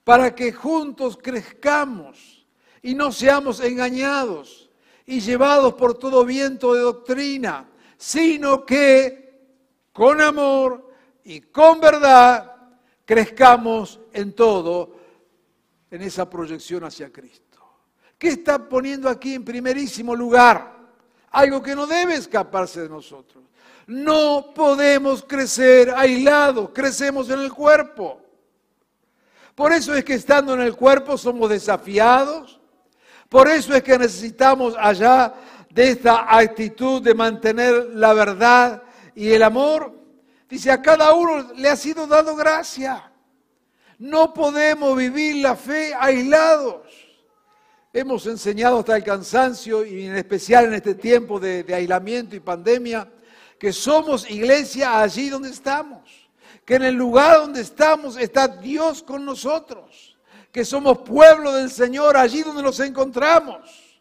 para 0.05 0.35
que 0.35 0.53
juntos 0.53 1.19
crezcamos 1.21 2.47
y 2.83 2.95
no 2.95 3.13
seamos 3.13 3.61
engañados 3.61 4.71
y 5.07 5.21
llevados 5.21 5.75
por 5.75 5.97
todo 5.97 6.25
viento 6.25 6.75
de 6.75 6.81
doctrina, 6.81 7.69
sino 7.97 8.65
que 8.65 9.28
con 9.99 10.21
amor 10.21 10.93
y 11.25 11.41
con 11.41 11.81
verdad 11.81 12.55
crezcamos 13.05 13.99
en 14.13 14.33
todo 14.33 14.95
en 15.91 16.03
esa 16.03 16.31
proyección 16.31 16.85
hacia 16.85 17.13
Cristo. 17.13 17.59
¿Qué 18.17 18.29
está 18.29 18.69
poniendo 18.69 19.09
aquí 19.09 19.35
en 19.35 19.45
primerísimo 19.45 20.15
lugar? 20.15 20.73
Algo 21.33 21.61
que 21.61 21.75
no 21.75 21.89
debe 21.89 22.15
escaparse 22.15 22.83
de 22.83 22.89
nosotros. 22.89 23.43
No 23.89 24.53
podemos 24.55 25.25
crecer 25.25 25.93
aislados, 25.97 26.71
crecemos 26.73 27.29
en 27.31 27.41
el 27.41 27.53
cuerpo. 27.53 28.23
Por 29.57 29.73
eso 29.73 29.97
es 29.97 30.05
que 30.05 30.15
estando 30.15 30.55
en 30.55 30.61
el 30.61 30.77
cuerpo 30.77 31.19
somos 31.19 31.51
desafiados, 31.51 32.61
por 33.29 33.49
eso 33.49 33.75
es 33.75 33.83
que 33.83 33.99
necesitamos 33.99 34.77
allá 34.79 35.35
de 35.71 35.91
esta 35.91 36.39
actitud 36.39 37.03
de 37.03 37.15
mantener 37.15 37.89
la 37.95 38.13
verdad 38.13 38.85
y 39.19 39.33
el 39.33 39.43
amor. 39.43 39.93
Dice, 40.49 40.71
a 40.71 40.81
cada 40.81 41.13
uno 41.13 41.53
le 41.55 41.69
ha 41.69 41.75
sido 41.75 42.07
dado 42.07 42.37
gracia. 42.37 43.11
No 43.99 44.33
podemos 44.33 44.97
vivir 44.97 45.43
la 45.43 45.57
fe 45.57 45.93
aislados. 45.99 46.83
Hemos 47.93 48.27
enseñado 48.27 48.79
hasta 48.79 48.97
el 48.97 49.03
cansancio 49.03 49.85
y 49.85 50.07
en 50.07 50.17
especial 50.17 50.67
en 50.67 50.75
este 50.75 50.95
tiempo 50.95 51.41
de, 51.41 51.65
de 51.65 51.75
aislamiento 51.75 52.37
y 52.37 52.41
pandemia 52.41 53.11
que 53.59 53.73
somos 53.73 54.31
iglesia 54.31 55.01
allí 55.01 55.31
donde 55.31 55.51
estamos, 55.51 56.09
que 56.65 56.77
en 56.77 56.85
el 56.85 56.95
lugar 56.95 57.39
donde 57.39 57.61
estamos 57.61 58.17
está 58.17 58.47
Dios 58.47 59.03
con 59.03 59.25
nosotros 59.25 60.17
que 60.53 60.65
somos 60.65 60.99
pueblo 60.99 61.53
del 61.53 61.71
Señor 61.71 62.17
allí 62.17 62.43
donde 62.43 62.63
nos 62.63 62.79
encontramos. 62.81 63.99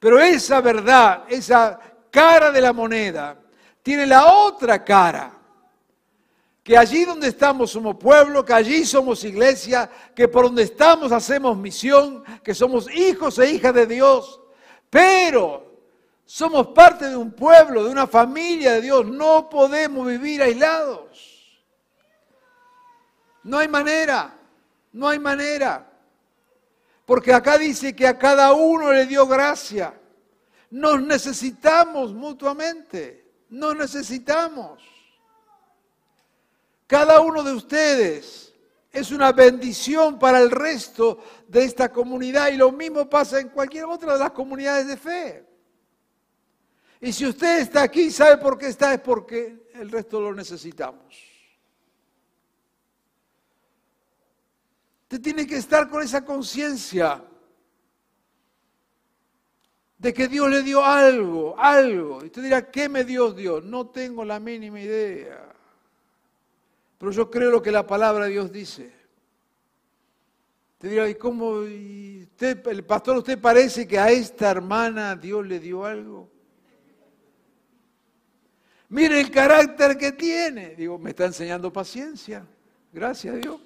Pero 0.00 0.18
esa 0.18 0.60
verdad, 0.60 1.24
esa 1.28 1.78
cara 2.10 2.50
de 2.50 2.60
la 2.60 2.72
moneda, 2.72 3.38
tiene 3.84 4.06
la 4.06 4.32
otra 4.32 4.82
cara. 4.82 5.30
Que 6.62 6.78
allí 6.78 7.04
donde 7.04 7.28
estamos 7.28 7.70
somos 7.70 7.96
pueblo, 7.96 8.42
que 8.42 8.54
allí 8.54 8.86
somos 8.86 9.22
iglesia, 9.24 9.90
que 10.16 10.26
por 10.26 10.46
donde 10.46 10.62
estamos 10.62 11.12
hacemos 11.12 11.58
misión, 11.58 12.24
que 12.42 12.54
somos 12.54 12.90
hijos 12.90 13.38
e 13.38 13.50
hijas 13.50 13.74
de 13.74 13.86
Dios. 13.86 14.40
Pero 14.88 15.82
somos 16.24 16.68
parte 16.68 17.10
de 17.10 17.16
un 17.16 17.32
pueblo, 17.32 17.84
de 17.84 17.90
una 17.90 18.06
familia 18.06 18.72
de 18.72 18.80
Dios. 18.80 19.06
No 19.06 19.50
podemos 19.50 20.06
vivir 20.06 20.40
aislados. 20.42 21.62
No 23.42 23.58
hay 23.58 23.68
manera. 23.68 24.34
No 24.94 25.08
hay 25.08 25.18
manera. 25.18 25.92
Porque 27.04 27.34
acá 27.34 27.58
dice 27.58 27.94
que 27.94 28.06
a 28.06 28.16
cada 28.16 28.54
uno 28.54 28.90
le 28.90 29.04
dio 29.04 29.26
gracia. 29.26 29.92
Nos 30.70 31.02
necesitamos 31.02 32.14
mutuamente. 32.14 33.23
Nos 33.54 33.76
necesitamos. 33.76 34.82
Cada 36.88 37.20
uno 37.20 37.44
de 37.44 37.52
ustedes 37.52 38.52
es 38.90 39.12
una 39.12 39.30
bendición 39.30 40.18
para 40.18 40.40
el 40.40 40.50
resto 40.50 41.22
de 41.46 41.62
esta 41.62 41.92
comunidad 41.92 42.48
y 42.48 42.56
lo 42.56 42.72
mismo 42.72 43.08
pasa 43.08 43.38
en 43.38 43.50
cualquier 43.50 43.84
otra 43.84 44.14
de 44.14 44.18
las 44.18 44.32
comunidades 44.32 44.88
de 44.88 44.96
fe. 44.96 45.46
Y 47.00 47.12
si 47.12 47.26
usted 47.26 47.60
está 47.60 47.82
aquí, 47.82 48.10
¿sabe 48.10 48.38
por 48.38 48.58
qué 48.58 48.66
está? 48.66 48.92
Es 48.92 49.00
porque 49.00 49.68
el 49.74 49.88
resto 49.88 50.20
lo 50.20 50.34
necesitamos. 50.34 51.14
Usted 55.04 55.20
tiene 55.20 55.46
que 55.46 55.58
estar 55.58 55.88
con 55.88 56.02
esa 56.02 56.24
conciencia 56.24 57.22
de 60.04 60.12
que 60.12 60.28
Dios 60.28 60.50
le 60.50 60.62
dio 60.62 60.84
algo, 60.84 61.58
algo. 61.58 62.22
Y 62.22 62.26
usted 62.26 62.42
dirá, 62.42 62.70
¿qué 62.70 62.90
me 62.90 63.04
dio 63.04 63.32
Dios? 63.32 63.64
No 63.64 63.86
tengo 63.86 64.22
la 64.22 64.38
mínima 64.38 64.78
idea. 64.78 65.50
Pero 66.98 67.10
yo 67.10 67.30
creo 67.30 67.50
lo 67.50 67.62
que 67.62 67.72
la 67.72 67.86
palabra 67.86 68.26
de 68.26 68.32
Dios 68.32 68.52
dice. 68.52 68.92
Te 70.76 70.88
dirá, 70.88 71.08
¿y 71.08 71.14
cómo? 71.14 71.52
Usted, 71.52 72.68
el 72.68 72.84
pastor, 72.84 73.16
¿usted 73.16 73.40
parece 73.40 73.88
que 73.88 73.98
a 73.98 74.10
esta 74.10 74.50
hermana 74.50 75.16
Dios 75.16 75.46
le 75.46 75.58
dio 75.58 75.86
algo? 75.86 76.28
Mire 78.90 79.18
el 79.22 79.30
carácter 79.30 79.96
que 79.96 80.12
tiene. 80.12 80.74
Digo, 80.76 80.98
me 80.98 81.10
está 81.10 81.24
enseñando 81.24 81.72
paciencia. 81.72 82.46
Gracias 82.92 83.34
a 83.34 83.38
Dios. 83.38 83.58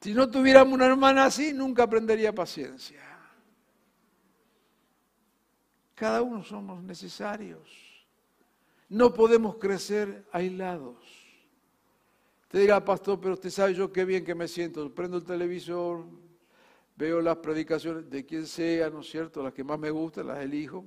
Si 0.00 0.14
no 0.14 0.30
tuviéramos 0.30 0.72
una 0.72 0.86
hermana 0.86 1.26
así, 1.26 1.52
nunca 1.52 1.82
aprendería 1.82 2.34
paciencia. 2.34 3.11
Cada 6.02 6.20
uno 6.20 6.42
somos 6.42 6.82
necesarios. 6.82 7.62
No 8.88 9.14
podemos 9.14 9.54
crecer 9.54 10.26
aislados. 10.32 10.96
Te 12.48 12.58
dirá, 12.58 12.84
pastor, 12.84 13.20
pero 13.20 13.34
usted 13.34 13.50
sabe 13.50 13.72
yo 13.72 13.92
qué 13.92 14.04
bien 14.04 14.24
que 14.24 14.34
me 14.34 14.48
siento. 14.48 14.92
Prendo 14.92 15.18
el 15.18 15.22
televisor, 15.22 16.04
veo 16.96 17.20
las 17.20 17.36
predicaciones 17.36 18.10
de 18.10 18.26
quien 18.26 18.48
sea, 18.48 18.90
¿no 18.90 19.02
es 19.02 19.10
cierto? 19.10 19.44
Las 19.44 19.52
que 19.52 19.62
más 19.62 19.78
me 19.78 19.90
gustan, 19.90 20.26
las 20.26 20.40
elijo. 20.40 20.84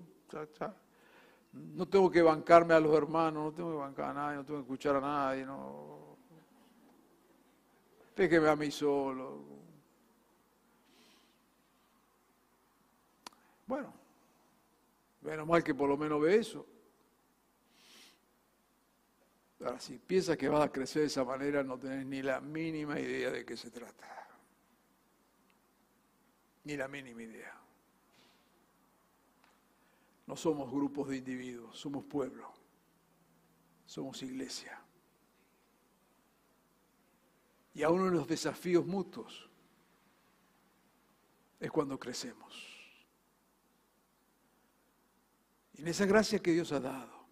No 1.54 1.88
tengo 1.88 2.12
que 2.12 2.22
bancarme 2.22 2.74
a 2.74 2.82
los 2.82 2.94
hermanos, 2.94 3.42
no 3.46 3.52
tengo 3.54 3.72
que 3.72 3.78
bancar 3.78 4.10
a 4.10 4.14
nadie, 4.14 4.36
no 4.36 4.44
tengo 4.44 4.60
que 4.60 4.64
escuchar 4.64 4.98
a 4.98 5.00
nadie. 5.00 5.46
No. 5.46 6.18
Déjeme 8.18 8.50
a 8.50 8.56
mí 8.58 8.70
solo. 8.70 9.46
Bueno, 13.66 13.94
menos 15.26 15.48
mal 15.48 15.64
que 15.64 15.74
por 15.74 15.90
lo 15.90 15.98
menos 15.98 16.22
ve 16.22 16.38
eso. 16.38 16.66
Ahora, 19.60 19.80
si 19.80 19.98
piensas 19.98 20.38
que 20.38 20.48
vas 20.48 20.64
a 20.64 20.72
crecer 20.72 21.02
de 21.02 21.08
esa 21.08 21.24
manera, 21.24 21.64
no 21.64 21.80
tenés 21.80 22.06
ni 22.06 22.22
la 22.22 22.40
mínima 22.40 23.00
idea 23.00 23.32
de 23.32 23.46
qué 23.46 23.58
se 23.58 23.72
trata. 23.72 24.06
Ni 26.64 26.78
la 26.78 26.88
mínima 26.88 27.24
idea. 27.24 27.54
No 30.28 30.36
somos 30.36 30.72
grupos 30.72 31.10
de 31.10 31.18
individuos, 31.18 31.78
somos 31.78 32.04
pueblo, 32.06 32.52
somos 33.86 34.22
iglesia. 34.24 34.80
Y 37.74 37.84
a 37.84 37.90
uno 37.90 38.06
de 38.06 38.12
los 38.12 38.28
desafíos 38.28 38.86
mutuos 38.86 39.50
es 41.60 41.72
cuando 41.72 42.00
crecemos. 42.00 42.76
Y 45.65 45.65
en 45.78 45.88
esa 45.88 46.06
gracia 46.06 46.40
que 46.40 46.52
Dios 46.52 46.72
ha 46.72 46.80
dado, 46.80 47.26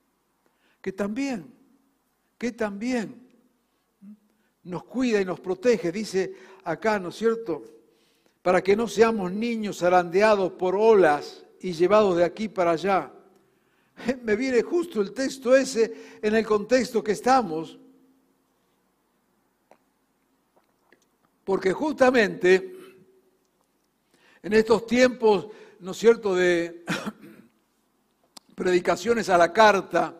que 0.82 0.92
también, 0.92 1.54
que 2.38 2.52
también 2.52 3.24
nos 4.64 4.84
cuida 4.86 5.22
y 5.22 5.26
nos 5.26 5.40
protege, 5.40 5.92
dice 5.92 6.34
acá, 6.64 7.00
¿no 7.00 7.10
es 7.10 7.16
cierto? 7.16 7.64
Para 8.42 8.62
que 8.62 8.76
no 8.76 8.88
seamos 8.88 9.32
niños 9.32 9.84
arandeados 9.84 10.54
por 10.54 10.76
olas 10.76 11.46
y 11.62 11.74
llevados 11.74 12.18
de 12.18 12.24
aquí 12.24 12.50
para 12.50 12.72
allá. 12.72 13.12
Me 14.24 14.36
viene 14.36 14.62
justo 14.62 15.02
el 15.02 15.14
texto 15.14 15.56
ese 15.56 16.18
en 16.22 16.36
el 16.36 16.46
contexto 16.46 17.04
que 17.04 17.14
estamos. 17.14 17.80
Porque 21.44 21.74
justamente 21.74 22.74
en 24.42 24.54
estos 24.54 24.86
tiempos, 24.86 25.48
¿no 25.80 25.92
es 25.92 25.98
cierto?, 25.98 26.36
de 26.36 26.86
predicaciones 28.56 29.30
a 29.30 29.38
la 29.38 29.52
carta, 29.52 30.16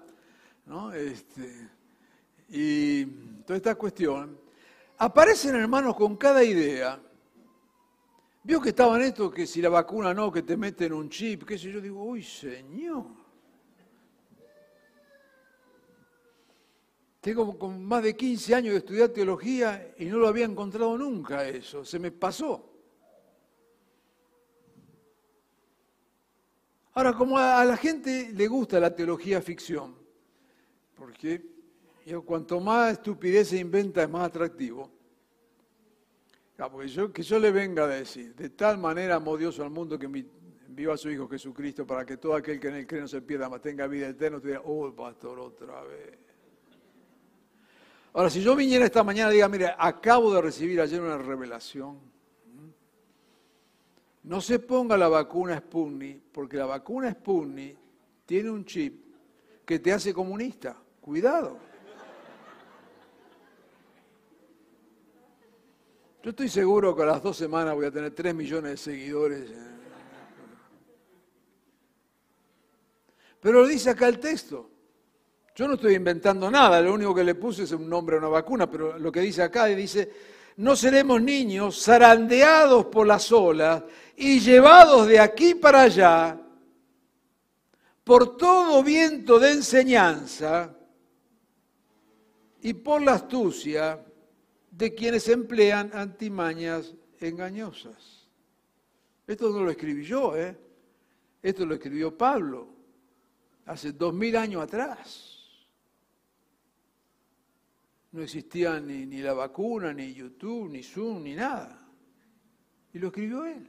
¿no? 0.66 0.94
Este, 0.94 1.70
y 2.50 3.06
toda 3.46 3.58
esta 3.58 3.76
cuestión, 3.76 4.40
aparecen 4.98 5.56
hermanos 5.56 5.96
con 5.96 6.16
cada 6.16 6.44
idea. 6.44 7.00
Vio 8.44 8.60
que 8.60 8.70
estaban 8.70 9.02
estos, 9.02 9.34
que 9.34 9.48
si 9.48 9.62
la 9.62 9.70
vacuna 9.70 10.14
no, 10.14 10.32
que 10.32 10.44
te 10.44 10.58
meten 10.58 10.94
un 10.94 11.10
chip, 11.10 11.44
qué 11.44 11.58
sé 11.58 11.72
yo, 11.72 11.80
digo, 11.80 12.04
uy, 12.04 12.24
señor. 12.24 13.06
Tengo 17.22 17.58
con 17.58 17.86
más 17.86 18.04
de 18.04 18.18
15 18.18 18.54
años 18.54 18.74
de 18.74 18.80
estudiar 18.80 19.10
teología 19.10 19.94
y 19.98 20.06
no 20.06 20.18
lo 20.18 20.28
había 20.28 20.44
encontrado 20.44 20.98
nunca 20.98 21.48
eso, 21.48 21.86
se 21.86 21.98
me 21.98 22.12
pasó. 22.12 22.73
Ahora, 26.96 27.14
como 27.14 27.38
a 27.38 27.66
la 27.66 27.76
gente 27.76 28.32
le 28.34 28.48
gusta 28.48 28.80
la 28.80 28.96
teología 28.96 29.42
ficción, 29.42 29.96
porque 30.96 31.42
cuanto 32.26 32.60
más 32.60 32.94
estupidez 32.94 33.50
se 33.50 33.58
inventa 33.58 34.04
es 34.04 34.10
más 34.10 34.28
atractivo, 34.28 34.92
que 37.14 37.24
yo 37.24 37.40
le 37.40 37.52
venga 37.52 37.86
a 37.86 37.88
decir, 37.88 38.36
de 38.36 38.50
tal 38.52 38.78
manera 38.78 39.16
amó 39.16 39.36
Dios 39.38 39.60
al 39.60 39.72
mundo 39.72 39.98
que 39.98 40.06
envió 40.06 40.94
a 40.94 40.98
su 40.98 41.10
Hijo 41.10 41.28
Jesucristo 41.28 41.86
para 41.86 42.06
que 42.06 42.18
todo 42.18 42.36
aquel 42.36 42.60
que 42.60 42.68
en 42.68 42.76
él 42.76 42.88
cree 42.88 43.02
no 43.02 43.08
se 43.08 43.22
pierda, 43.22 43.50
mas 43.50 43.62
tenga 43.62 43.88
vida 43.88 44.10
eterna, 44.10 44.40
te 44.40 44.50
diga, 44.50 44.62
oh, 44.64 44.94
pastor, 44.94 45.40
otra 45.40 45.82
vez. 45.84 46.20
Ahora, 48.14 48.30
si 48.30 48.42
yo 48.42 48.56
viniera 48.56 48.86
esta 48.86 49.04
mañana 49.04 49.32
y 49.32 49.36
diga, 49.36 49.50
mire, 49.50 49.74
acabo 49.76 50.32
de 50.32 50.42
recibir 50.42 50.80
ayer 50.80 51.02
una 51.02 51.18
revelación, 51.18 52.00
no 54.24 54.40
se 54.40 54.60
ponga 54.60 54.96
la 54.98 55.08
vacuna 55.08 55.58
Sputnik, 55.58 56.22
porque 56.32 56.58
la 56.58 56.66
vacuna 56.66 57.12
Sputnik 57.12 57.78
tiene 58.26 58.50
un 58.50 58.66
chip 58.66 59.04
que 59.66 59.80
te 59.80 59.92
hace 59.92 60.14
comunista. 60.14 60.78
Cuidado. 61.02 61.58
Yo 66.24 66.30
estoy 66.30 66.48
seguro 66.48 66.96
que 66.96 67.04
a 67.04 67.08
las 67.08 67.22
dos 67.22 67.36
semanas 67.36 67.76
voy 67.76 67.86
a 67.86 67.92
tener 67.92 68.12
tres 68.12 68.34
millones 68.34 68.72
de 68.72 68.78
seguidores. 68.78 69.52
Pero 73.42 73.62
lo 73.62 73.68
dice 73.68 73.90
acá 73.90 74.08
el 74.08 74.20
texto. 74.20 74.70
Yo 75.54 75.68
no 75.68 75.74
estoy 75.74 75.96
inventando 75.96 76.50
nada, 76.50 76.82
lo 76.82 76.94
único 76.94 77.14
que 77.14 77.26
le 77.26 77.36
puse 77.36 77.64
es 77.64 77.72
un 77.74 77.90
nombre 77.90 78.16
a 78.16 78.20
una 78.20 78.30
vacuna, 78.30 78.72
pero 78.72 78.98
lo 78.98 79.12
que 79.12 79.20
dice 79.20 79.44
acá 79.44 79.66
dice, 79.66 80.12
no 80.58 80.76
seremos 80.76 81.22
niños 81.22 81.84
zarandeados 81.84 82.86
por 82.86 83.08
las 83.08 83.32
olas 83.32 83.84
y 84.16 84.40
llevados 84.40 85.08
de 85.08 85.20
aquí 85.20 85.56
para 85.56 85.82
allá 85.82 86.40
por 88.04 88.38
todo 88.38 88.84
viento 88.84 89.40
de 89.40 89.52
enseñanza 89.52 90.76
y 92.62 92.74
por 92.74 93.02
la 93.02 93.14
astucia 93.14 94.04
de 94.72 94.94
quienes 94.94 95.28
emplean 95.28 95.92
antimañas 95.94 96.94
engañosas. 97.20 98.28
Esto 99.26 99.50
no 99.50 99.64
lo 99.64 99.72
escribí 99.72 100.04
yo, 100.04 100.36
¿eh? 100.36 100.58
Esto 101.42 101.66
lo 101.66 101.76
escribió 101.76 102.18
Pablo 102.18 102.68
hace 103.66 103.92
dos 103.92 104.14
mil 104.14 104.36
años 104.36 104.64
atrás. 104.64 105.33
No 108.14 108.22
existía 108.22 108.80
ni, 108.80 109.08
ni 109.08 109.22
la 109.22 109.34
vacuna, 109.34 109.92
ni 109.92 110.14
YouTube, 110.14 110.70
ni 110.70 110.84
Zoom, 110.84 111.24
ni 111.24 111.34
nada. 111.34 111.84
Y 112.94 113.00
lo 113.00 113.08
escribió 113.08 113.44
él. 113.44 113.68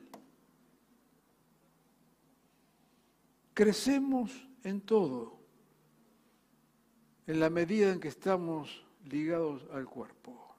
Crecemos 3.55 4.47
en 4.63 4.83
todo, 4.83 5.39
en 7.27 7.41
la 7.41 7.49
medida 7.49 7.91
en 7.91 8.01
que 8.01 8.09
estamos 8.09 8.85
ligados 9.07 9.67
al 9.73 9.87
cuerpo. 9.87 10.55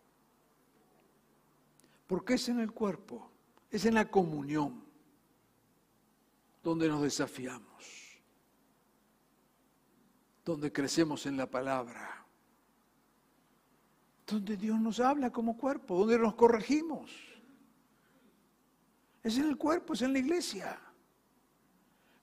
Porque 2.07 2.35
es 2.35 2.49
en 2.49 2.61
el 2.61 2.71
cuerpo, 2.71 3.29
es 3.69 3.85
en 3.85 3.93
la 3.93 4.09
comunión 4.09 4.83
donde 6.63 6.87
nos 6.87 7.03
desafiamos, 7.03 8.19
donde 10.43 10.71
crecemos 10.71 11.27
en 11.27 11.37
la 11.37 11.47
palabra 11.47 12.24
donde 14.25 14.57
Dios 14.57 14.79
nos 14.79 14.99
habla 14.99 15.31
como 15.31 15.57
cuerpo, 15.57 15.99
donde 15.99 16.17
nos 16.17 16.35
corregimos. 16.35 17.11
Es 19.23 19.37
en 19.37 19.47
el 19.47 19.57
cuerpo, 19.57 19.93
es 19.93 20.01
en 20.01 20.13
la 20.13 20.19
iglesia. 20.19 20.79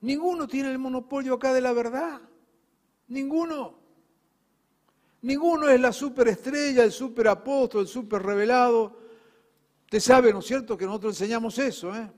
Ninguno 0.01 0.47
tiene 0.47 0.71
el 0.71 0.79
monopolio 0.79 1.35
acá 1.35 1.53
de 1.53 1.61
la 1.61 1.71
verdad. 1.71 2.21
Ninguno. 3.07 3.75
Ninguno 5.21 5.69
es 5.69 5.79
la 5.79 5.93
superestrella, 5.93 6.83
el 6.83 6.91
superapóstol, 6.91 7.81
el 7.81 7.87
super 7.87 8.21
revelado. 8.21 8.97
Usted 9.85 9.99
sabe, 9.99 10.33
¿no 10.33 10.39
es 10.39 10.45
cierto?, 10.45 10.77
que 10.77 10.85
nosotros 10.85 11.13
enseñamos 11.13 11.57
eso. 11.57 11.95
¿eh? 11.95 12.11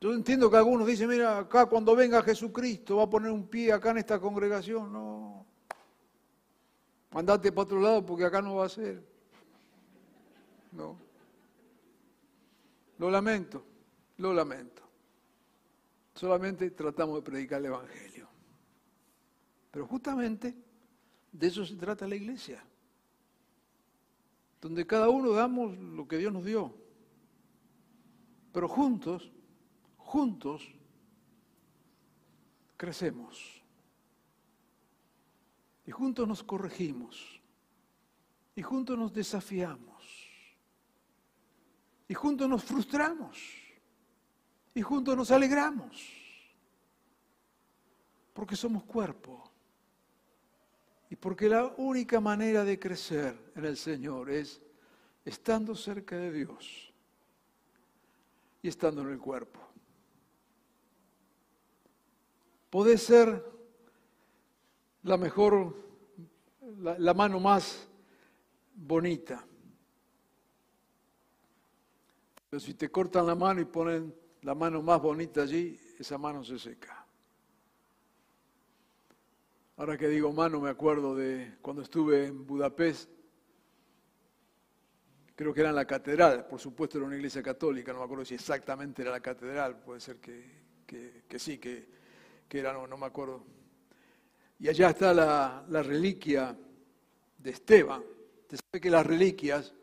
Yo 0.00 0.12
entiendo 0.12 0.50
que 0.50 0.56
algunos 0.56 0.86
dicen, 0.86 1.08
mira, 1.08 1.38
acá 1.38 1.66
cuando 1.66 1.94
venga 1.94 2.22
Jesucristo 2.22 2.96
va 2.96 3.04
a 3.04 3.10
poner 3.10 3.30
un 3.30 3.46
pie 3.46 3.72
acá 3.72 3.90
en 3.90 3.98
esta 3.98 4.18
congregación. 4.18 4.92
No. 4.92 5.45
Andate 7.10 7.50
para 7.50 7.62
otro 7.62 7.80
lado 7.80 8.04
porque 8.04 8.24
acá 8.24 8.42
no 8.42 8.56
va 8.56 8.66
a 8.66 8.68
ser. 8.68 9.02
No. 10.72 10.98
lo 12.98 13.10
lamento, 13.10 13.64
lo 14.18 14.34
lamento. 14.34 14.82
Solamente 16.14 16.70
tratamos 16.70 17.16
de 17.16 17.22
predicar 17.22 17.60
el 17.60 17.66
Evangelio. 17.66 18.28
Pero 19.70 19.86
justamente 19.86 20.54
de 21.32 21.46
eso 21.46 21.64
se 21.66 21.76
trata 21.76 22.08
la 22.08 22.16
iglesia, 22.16 22.64
donde 24.60 24.86
cada 24.86 25.10
uno 25.10 25.32
damos 25.32 25.76
lo 25.76 26.08
que 26.08 26.16
Dios 26.16 26.32
nos 26.32 26.44
dio, 26.44 26.74
pero 28.52 28.68
juntos, 28.68 29.30
juntos, 29.98 30.62
crecemos. 32.78 33.55
Y 35.86 35.92
juntos 35.92 36.26
nos 36.26 36.42
corregimos. 36.42 37.40
Y 38.56 38.62
juntos 38.62 38.98
nos 38.98 39.12
desafiamos. 39.12 40.04
Y 42.08 42.14
juntos 42.14 42.48
nos 42.48 42.64
frustramos. 42.64 43.38
Y 44.74 44.82
juntos 44.82 45.16
nos 45.16 45.30
alegramos. 45.30 45.96
Porque 48.32 48.56
somos 48.56 48.84
cuerpo. 48.84 49.50
Y 51.08 51.16
porque 51.16 51.48
la 51.48 51.66
única 51.76 52.20
manera 52.20 52.64
de 52.64 52.78
crecer 52.78 53.52
en 53.54 53.64
el 53.64 53.76
Señor 53.76 54.30
es 54.30 54.60
estando 55.24 55.74
cerca 55.74 56.16
de 56.16 56.32
Dios 56.32 56.92
y 58.60 58.68
estando 58.68 59.02
en 59.02 59.10
el 59.10 59.18
cuerpo. 59.18 59.60
Puede 62.70 62.98
ser 62.98 63.55
la 65.06 65.16
mejor, 65.16 65.72
la, 66.78 67.14
mano 67.14 67.38
más 67.38 67.88
bonita. 68.74 69.46
Pero 72.50 72.60
si 72.60 72.74
te 72.74 72.90
cortan 72.90 73.26
la 73.26 73.36
mano 73.36 73.60
y 73.60 73.66
ponen 73.66 74.12
la 74.42 74.54
mano 74.54 74.82
más 74.82 75.00
bonita 75.00 75.42
allí, 75.42 75.78
esa 75.98 76.18
mano 76.18 76.42
se 76.42 76.58
seca. 76.58 77.06
Ahora 79.76 79.96
que 79.96 80.08
digo 80.08 80.32
mano, 80.32 80.60
me 80.60 80.70
acuerdo 80.70 81.14
de 81.14 81.56
cuando 81.62 81.82
estuve 81.82 82.26
en 82.26 82.44
Budapest, 82.44 83.08
creo 85.36 85.54
que 85.54 85.60
era 85.60 85.70
en 85.70 85.76
la 85.76 85.84
catedral, 85.84 86.46
por 86.46 86.58
supuesto 86.58 86.98
era 86.98 87.06
una 87.06 87.14
iglesia 87.14 87.44
católica, 87.44 87.92
no 87.92 88.00
me 88.00 88.06
acuerdo 88.06 88.24
si 88.24 88.34
exactamente 88.34 89.02
era 89.02 89.12
la 89.12 89.20
catedral, 89.20 89.78
puede 89.78 90.00
ser 90.00 90.16
que, 90.16 91.22
que, 91.28 91.38
sí, 91.38 91.58
que, 91.58 91.86
que, 92.48 92.58
era, 92.58 92.72
no, 92.72 92.88
no, 92.88 92.96
me 92.96 93.06
acuerdo. 93.06 93.44
Y 94.58 94.68
allá 94.68 94.90
está 94.90 95.12
la, 95.12 95.82
reliquia 95.82 96.56
de 97.38 97.50
Esteban. 97.50 98.02
Usted 98.42 98.58
sabe 98.58 98.80
que 98.80 98.90
las 98.90 99.06
reliquias 99.06 99.74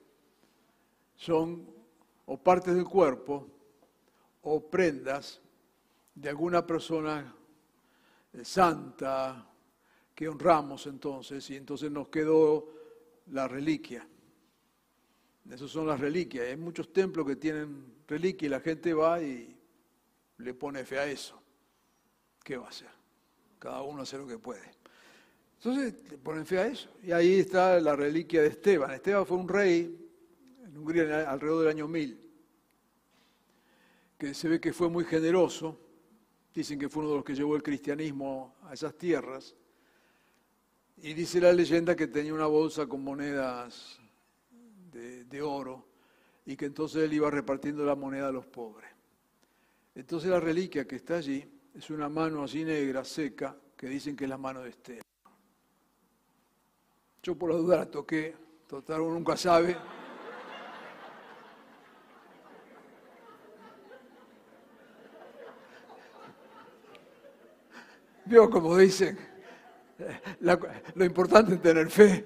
son 1.15 1.67
o 2.25 2.37
partes 2.37 2.73
del 2.73 2.85
cuerpo 2.85 3.47
o 4.41 4.69
prendas 4.69 5.41
de 6.15 6.29
alguna 6.29 6.65
persona 6.65 7.35
eh, 8.33 8.45
santa 8.45 9.47
que 10.15 10.27
honramos 10.27 10.85
entonces, 10.87 11.49
y 11.49 11.55
entonces 11.55 11.91
nos 11.91 12.09
quedó 12.09 12.67
la 13.31 13.47
reliquia. 13.47 14.07
Esas 15.49 15.69
son 15.69 15.87
las 15.87 15.99
reliquias. 15.99 16.47
Hay 16.47 16.57
muchos 16.57 16.91
templos 16.93 17.27
que 17.27 17.35
tienen 17.35 18.03
reliquia 18.07 18.45
y 18.45 18.49
la 18.49 18.59
gente 18.59 18.93
va 18.93 19.21
y 19.21 19.57
le 20.37 20.53
pone 20.53 20.85
fe 20.85 20.99
a 20.99 21.05
eso. 21.05 21.41
¿Qué 22.43 22.57
va 22.57 22.65
a 22.65 22.69
hacer? 22.69 23.02
Cada 23.63 23.81
uno 23.81 24.01
hace 24.01 24.17
lo 24.17 24.27
que 24.27 24.37
puede. 24.37 24.59
Entonces 25.55 25.93
ponen 26.21 26.45
fe 26.45 26.59
a 26.59 26.67
eso. 26.67 26.89
Y 27.01 27.13
ahí 27.13 27.39
está 27.39 27.79
la 27.79 27.95
reliquia 27.95 28.41
de 28.41 28.49
Esteban. 28.49 28.91
Esteban 28.91 29.25
fue 29.25 29.37
un 29.37 29.47
rey 29.47 30.05
en 30.65 30.77
Hungría 30.77 31.31
alrededor 31.31 31.61
del 31.61 31.69
año 31.69 31.87
1000, 31.87 32.29
que 34.17 34.33
se 34.33 34.49
ve 34.49 34.59
que 34.59 34.73
fue 34.73 34.89
muy 34.89 35.05
generoso. 35.05 35.79
Dicen 36.53 36.77
que 36.77 36.89
fue 36.89 37.03
uno 37.03 37.11
de 37.11 37.15
los 37.15 37.23
que 37.23 37.35
llevó 37.35 37.55
el 37.55 37.63
cristianismo 37.63 38.53
a 38.63 38.73
esas 38.73 38.97
tierras. 38.97 39.55
Y 40.97 41.13
dice 41.13 41.39
la 41.39 41.53
leyenda 41.53 41.95
que 41.95 42.07
tenía 42.07 42.33
una 42.33 42.47
bolsa 42.47 42.85
con 42.85 43.01
monedas 43.01 43.97
de, 44.91 45.41
oro 45.41 45.85
y 46.45 46.57
que 46.57 46.65
entonces 46.65 47.03
él 47.03 47.13
iba 47.13 47.31
repartiendo 47.31 47.85
la 47.85 47.95
moneda 47.95 48.27
a 48.27 48.31
los 48.33 48.45
pobres. 48.45 48.89
Entonces 49.95 50.29
la 50.29 50.41
reliquia 50.41 50.85
que 50.85 50.97
está 50.97 51.15
allí 51.15 51.47
es 51.73 51.89
una 51.89 52.07
mano 52.07 52.43
así 52.43 52.63
negra, 52.63 53.03
seca, 53.03 53.55
que 53.75 53.87
dicen 53.87 54.15
que 54.15 54.25
es 54.25 54.29
la 54.29 54.37
mano 54.37 54.61
de 54.61 54.69
Esteban. 54.69 55.01
Yo 57.21 57.35
por 57.35 57.49
la 57.51 57.57
duda 57.57 57.77
la 57.77 57.85
toqué, 57.89 58.35
total 58.67 59.01
uno 59.01 59.15
nunca 59.15 59.35
sabe. 59.35 59.75
Vio 68.25 68.49
como 68.49 68.77
dicen, 68.77 69.17
lo 70.95 71.05
importante 71.05 71.55
es 71.55 71.61
tener 71.61 71.89
fe. 71.89 72.25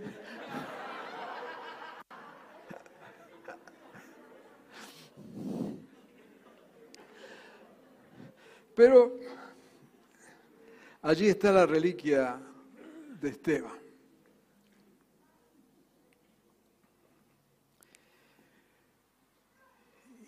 Pero 8.75 9.17
allí 11.01 11.27
está 11.27 11.51
la 11.51 11.65
reliquia 11.65 12.39
de 13.21 13.29
Esteban. 13.29 13.87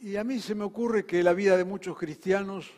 Y 0.01 0.15
a 0.15 0.23
mí 0.23 0.39
se 0.39 0.55
me 0.55 0.63
ocurre 0.63 1.05
que 1.05 1.21
la 1.21 1.33
vida 1.33 1.57
de 1.57 1.65
muchos 1.65 1.97
cristianos 1.97 2.71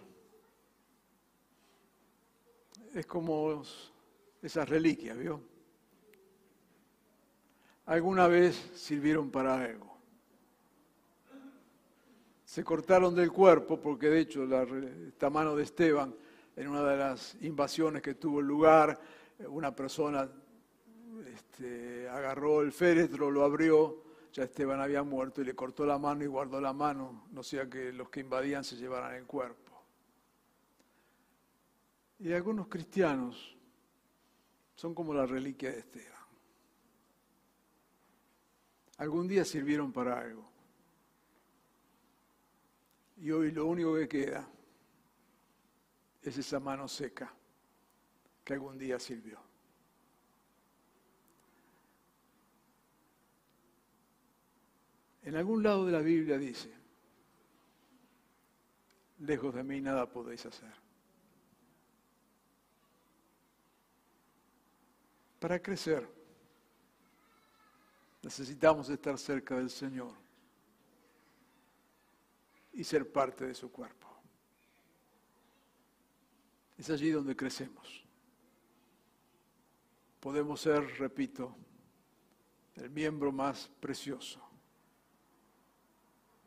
es 2.93 3.05
como 3.05 3.63
esas 4.41 4.67
reliquias, 4.67 5.17
¿vio? 5.17 5.41
Alguna 7.85 8.27
vez 8.27 8.55
sirvieron 8.75 9.29
para 9.29 9.63
algo. 9.63 9.97
Se 12.43 12.63
cortaron 12.63 13.15
del 13.15 13.31
cuerpo 13.31 13.79
porque 13.79 14.07
de 14.07 14.19
hecho 14.19 14.43
esta 15.07 15.29
mano 15.29 15.55
de 15.55 15.63
Esteban, 15.63 16.15
en 16.61 16.67
una 16.67 16.83
de 16.83 16.95
las 16.95 17.35
invasiones 17.41 18.03
que 18.03 18.13
tuvo 18.13 18.39
lugar, 18.39 18.99
una 19.47 19.75
persona 19.75 20.29
este, 21.25 22.07
agarró 22.07 22.61
el 22.61 22.71
féretro, 22.71 23.31
lo 23.31 23.43
abrió, 23.43 24.03
ya 24.31 24.43
Esteban 24.43 24.79
había 24.79 25.01
muerto 25.01 25.41
y 25.41 25.45
le 25.45 25.55
cortó 25.55 25.87
la 25.87 25.97
mano 25.97 26.23
y 26.23 26.27
guardó 26.27 26.61
la 26.61 26.71
mano, 26.71 27.25
no 27.31 27.41
sea 27.41 27.67
que 27.67 27.91
los 27.91 28.11
que 28.11 28.19
invadían 28.19 28.63
se 28.63 28.75
llevaran 28.75 29.15
el 29.15 29.25
cuerpo. 29.25 29.83
Y 32.19 32.31
algunos 32.31 32.67
cristianos 32.67 33.57
son 34.75 34.93
como 34.93 35.15
la 35.15 35.25
reliquia 35.25 35.71
de 35.71 35.79
Esteban. 35.79 36.21
Algún 38.97 39.27
día 39.27 39.43
sirvieron 39.45 39.91
para 39.91 40.19
algo. 40.19 40.47
Y 43.17 43.31
hoy 43.31 43.49
lo 43.49 43.65
único 43.65 43.95
que 43.95 44.07
queda 44.07 44.47
es 46.21 46.37
esa 46.37 46.59
mano 46.59 46.87
seca 46.87 47.33
que 48.43 48.53
algún 48.53 48.77
día 48.77 48.99
sirvió. 48.99 49.39
En 55.23 55.35
algún 55.35 55.61
lado 55.63 55.85
de 55.85 55.91
la 55.91 55.99
Biblia 55.99 56.37
dice, 56.37 56.71
lejos 59.19 59.53
de 59.53 59.63
mí 59.63 59.79
nada 59.81 60.09
podéis 60.09 60.45
hacer. 60.45 60.73
Para 65.39 65.61
crecer, 65.61 66.07
necesitamos 68.21 68.89
estar 68.89 69.17
cerca 69.17 69.57
del 69.57 69.69
Señor 69.69 70.13
y 72.73 72.83
ser 72.83 73.11
parte 73.11 73.45
de 73.45 73.53
su 73.53 73.71
cuerpo. 73.71 74.10
Es 76.81 76.89
allí 76.89 77.11
donde 77.11 77.35
crecemos. 77.35 78.03
Podemos 80.19 80.61
ser, 80.61 80.83
repito, 80.97 81.55
el 82.73 82.89
miembro 82.89 83.31
más 83.31 83.69
precioso, 83.79 84.41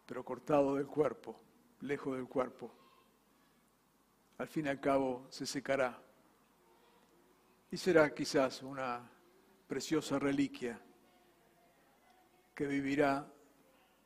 pero 0.05 0.25
cortado 0.25 0.75
del 0.75 0.89
cuerpo, 0.89 1.41
lejos 1.83 2.17
del 2.17 2.27
cuerpo. 2.27 2.75
Al 4.39 4.49
fin 4.49 4.67
y 4.67 4.71
al 4.71 4.81
cabo 4.81 5.29
se 5.31 5.47
secará 5.47 6.03
y 7.71 7.77
será 7.77 8.13
quizás 8.13 8.61
una 8.65 9.09
preciosa 9.69 10.19
reliquia 10.19 10.85
que 12.57 12.67
vivirá 12.67 13.33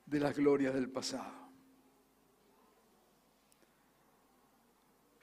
de 0.05 0.20
las 0.20 0.37
glorias 0.37 0.74
del 0.74 0.91
pasado. 0.91 1.48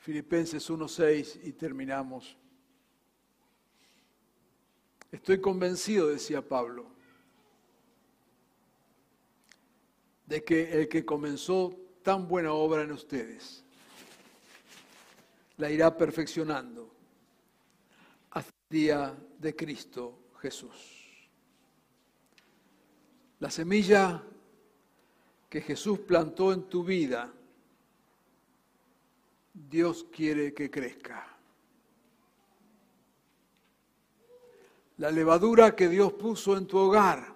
Filipenses 0.06 0.70
1.6 0.70 1.40
y 1.46 1.54
terminamos. 1.54 2.38
Estoy 5.12 5.42
convencido, 5.42 6.10
decía 6.10 6.48
Pablo, 6.48 6.86
de 10.28 10.44
que 10.44 10.80
el 10.80 10.88
que 10.88 11.04
comenzó 11.04 11.76
tan 12.04 12.28
buena 12.28 12.54
obra 12.54 12.84
en 12.84 12.92
ustedes 12.92 13.64
la 15.58 15.72
irá 15.72 15.98
perfeccionando 15.98 16.94
hasta 18.30 18.52
el 18.70 18.78
día 18.78 19.18
de 19.40 19.56
Cristo 19.56 20.20
Jesús. 20.40 21.30
La 23.40 23.50
semilla 23.50 24.22
que 25.50 25.62
Jesús 25.62 25.98
plantó 25.98 26.54
en 26.54 26.70
tu 26.70 26.84
vida, 26.84 27.34
Dios 29.56 30.06
quiere 30.12 30.54
que 30.54 30.70
crezca. 30.70 31.26
La 34.98 35.10
levadura 35.12 35.76
que 35.76 35.88
Dios 35.88 36.12
puso 36.14 36.58
en 36.58 36.68
tu 36.68 36.78
hogar, 36.78 37.34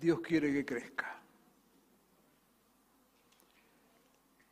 Dios 0.00 0.20
quiere 0.20 0.52
que 0.52 0.64
crezca. 0.64 1.22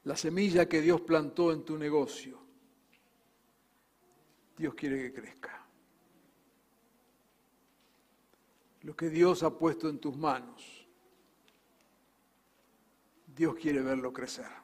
La 0.05 0.17
semilla 0.17 0.69
que 0.69 0.81
Dios 0.81 1.01
plantó 1.01 1.53
en 1.53 1.65
tu 1.65 1.77
negocio, 1.77 2.39
Dios 4.57 4.75
quiere 4.75 5.03
que 5.03 5.13
crezca. 5.13 5.67
Lo 8.83 8.95
que 8.95 9.09
Dios 9.09 9.43
ha 9.43 9.59
puesto 9.59 9.89
en 9.89 9.99
tus 9.99 10.17
manos, 10.17 10.87
Dios 13.35 13.57
quiere 13.57 13.81
verlo 13.81 14.13
crecer. 14.13 14.64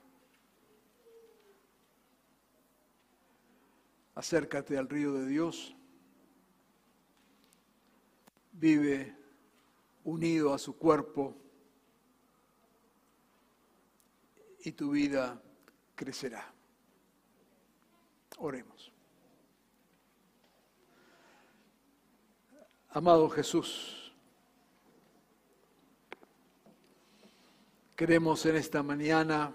Acércate 4.20 4.76
al 4.76 4.86
río 4.86 5.14
de 5.14 5.26
Dios, 5.26 5.74
vive 8.52 9.16
unido 10.04 10.52
a 10.52 10.58
su 10.58 10.76
cuerpo 10.76 11.34
y 14.62 14.72
tu 14.72 14.90
vida 14.90 15.40
crecerá. 15.94 16.52
Oremos. 18.36 18.92
Amado 22.90 23.26
Jesús, 23.30 24.12
queremos 27.96 28.44
en 28.44 28.56
esta 28.56 28.82
mañana 28.82 29.54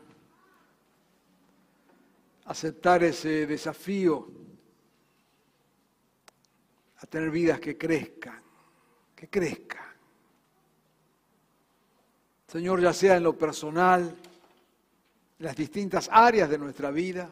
aceptar 2.45 3.03
ese 3.03 3.45
desafío 3.45 4.44
a 6.97 7.05
tener 7.07 7.29
vidas 7.29 7.59
que 7.59 7.77
crezcan, 7.77 8.41
que 9.15 9.29
crezcan. 9.29 9.85
Señor, 12.47 12.81
ya 12.81 12.93
sea 12.93 13.17
en 13.17 13.23
lo 13.23 13.37
personal, 13.37 14.15
en 15.39 15.45
las 15.45 15.55
distintas 15.55 16.09
áreas 16.11 16.49
de 16.49 16.57
nuestra 16.57 16.91
vida, 16.91 17.29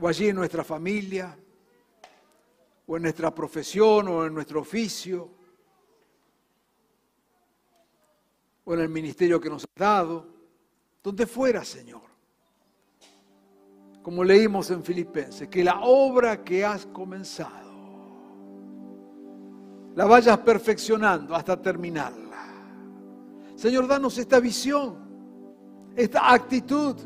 o 0.00 0.08
allí 0.08 0.28
en 0.28 0.36
nuestra 0.36 0.64
familia, 0.64 1.36
o 2.86 2.96
en 2.96 3.02
nuestra 3.02 3.32
profesión, 3.34 4.08
o 4.08 4.26
en 4.26 4.34
nuestro 4.34 4.60
oficio, 4.60 5.30
o 8.64 8.74
en 8.74 8.80
el 8.80 8.88
ministerio 8.88 9.40
que 9.40 9.50
nos 9.50 9.62
has 9.62 9.74
dado, 9.76 10.26
donde 11.02 11.26
fuera, 11.26 11.64
Señor. 11.64 12.13
Como 14.04 14.22
leímos 14.22 14.70
en 14.70 14.84
Filipenses, 14.84 15.48
que 15.48 15.64
la 15.64 15.80
obra 15.80 16.44
que 16.44 16.62
has 16.62 16.84
comenzado 16.84 17.64
la 19.94 20.04
vayas 20.04 20.36
perfeccionando 20.38 21.34
hasta 21.34 21.56
terminarla. 21.56 22.36
Señor, 23.56 23.86
danos 23.86 24.18
esta 24.18 24.40
visión, 24.40 24.96
esta 25.96 26.34
actitud, 26.34 26.96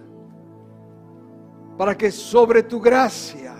para 1.76 1.96
que 1.96 2.10
sobre 2.10 2.64
tu 2.64 2.80
gracia 2.80 3.54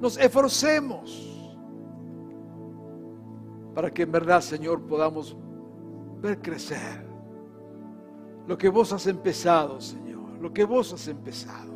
nos 0.00 0.18
esforcemos, 0.18 1.30
para 3.72 3.88
que 3.92 4.02
en 4.02 4.10
verdad, 4.10 4.40
Señor, 4.40 4.82
podamos 4.82 5.36
ver 6.20 6.42
crecer 6.42 7.06
lo 8.48 8.58
que 8.58 8.68
vos 8.68 8.92
has 8.92 9.06
empezado, 9.06 9.80
Señor, 9.80 10.40
lo 10.40 10.52
que 10.52 10.64
vos 10.64 10.92
has 10.92 11.06
empezado. 11.06 11.73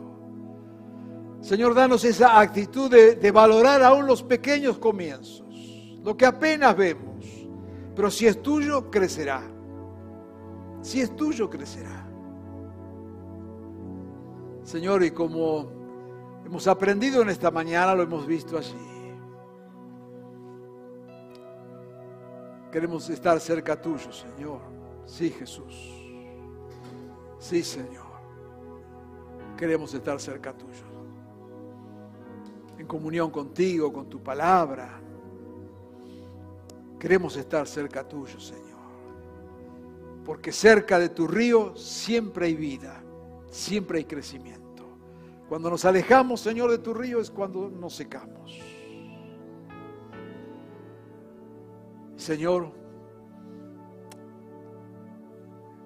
Señor, 1.41 1.75
danos 1.75 2.05
esa 2.05 2.41
actitud 2.41 2.91
de, 2.91 3.31
valorar 3.31 3.83
aún 3.83 4.07
los 4.07 4.23
pequeños 4.23 4.79
comienzos, 4.79 5.45
lo 6.03 6.17
que 6.17 6.27
apenas 6.27 6.77
vemos, 6.77 7.25
pero 7.95 8.11
si 8.11 8.27
es 8.27 8.43
tuyo, 8.43 8.91
crecerá. 8.91 9.43
Si 10.83 11.01
es 11.01 11.15
tuyo, 11.15 11.49
crecerá. 11.49 12.07
Señor, 14.63 15.03
y 15.03 15.11
como 15.11 15.71
hemos 16.45 16.67
aprendido 16.67 17.23
en 17.23 17.31
esta 17.31 17.51
mañana, 17.51 17.95
lo 17.95 18.03
hemos 18.03 18.27
visto 18.27 18.59
allí. 18.59 18.75
Queremos 22.71 23.09
estar 23.09 23.41
cerca 23.41 23.81
tuyo, 23.81 24.13
Señor. 24.13 24.61
Sí, 25.07 25.31
Jesús. 25.31 26.05
Sí, 27.39 27.63
Señor. 27.63 28.07
Queremos 29.57 29.95
estar 29.95 30.21
cerca 30.21 30.53
tuyo. 30.53 30.88
En 32.79 32.87
comunión 32.87 33.31
contigo, 33.31 33.93
con 33.93 34.09
tu 34.09 34.23
palabra. 34.23 35.01
Queremos 36.99 37.37
estar 37.37 37.67
cerca 37.67 38.07
tuyo, 38.07 38.39
Señor 38.41 38.69
porque 40.29 40.53
cerca 40.53 40.99
de 40.99 41.09
tu 41.09 41.27
río 41.27 41.75
siempre 41.75 42.49
hay 42.49 42.55
vida, 42.55 43.03
siempre 43.51 43.97
hay 43.97 44.05
crecimiento. 44.05 44.85
Cuando 45.49 45.71
nos 45.71 45.87
alejamos, 45.87 46.43
Señor, 46.43 46.71
de 46.71 46.77
tu 46.77 46.93
río 46.93 47.19
es 47.19 47.31
cuando 47.31 47.71
nos 47.71 47.95
secamos. 47.95 48.61
Señor, 52.17 52.71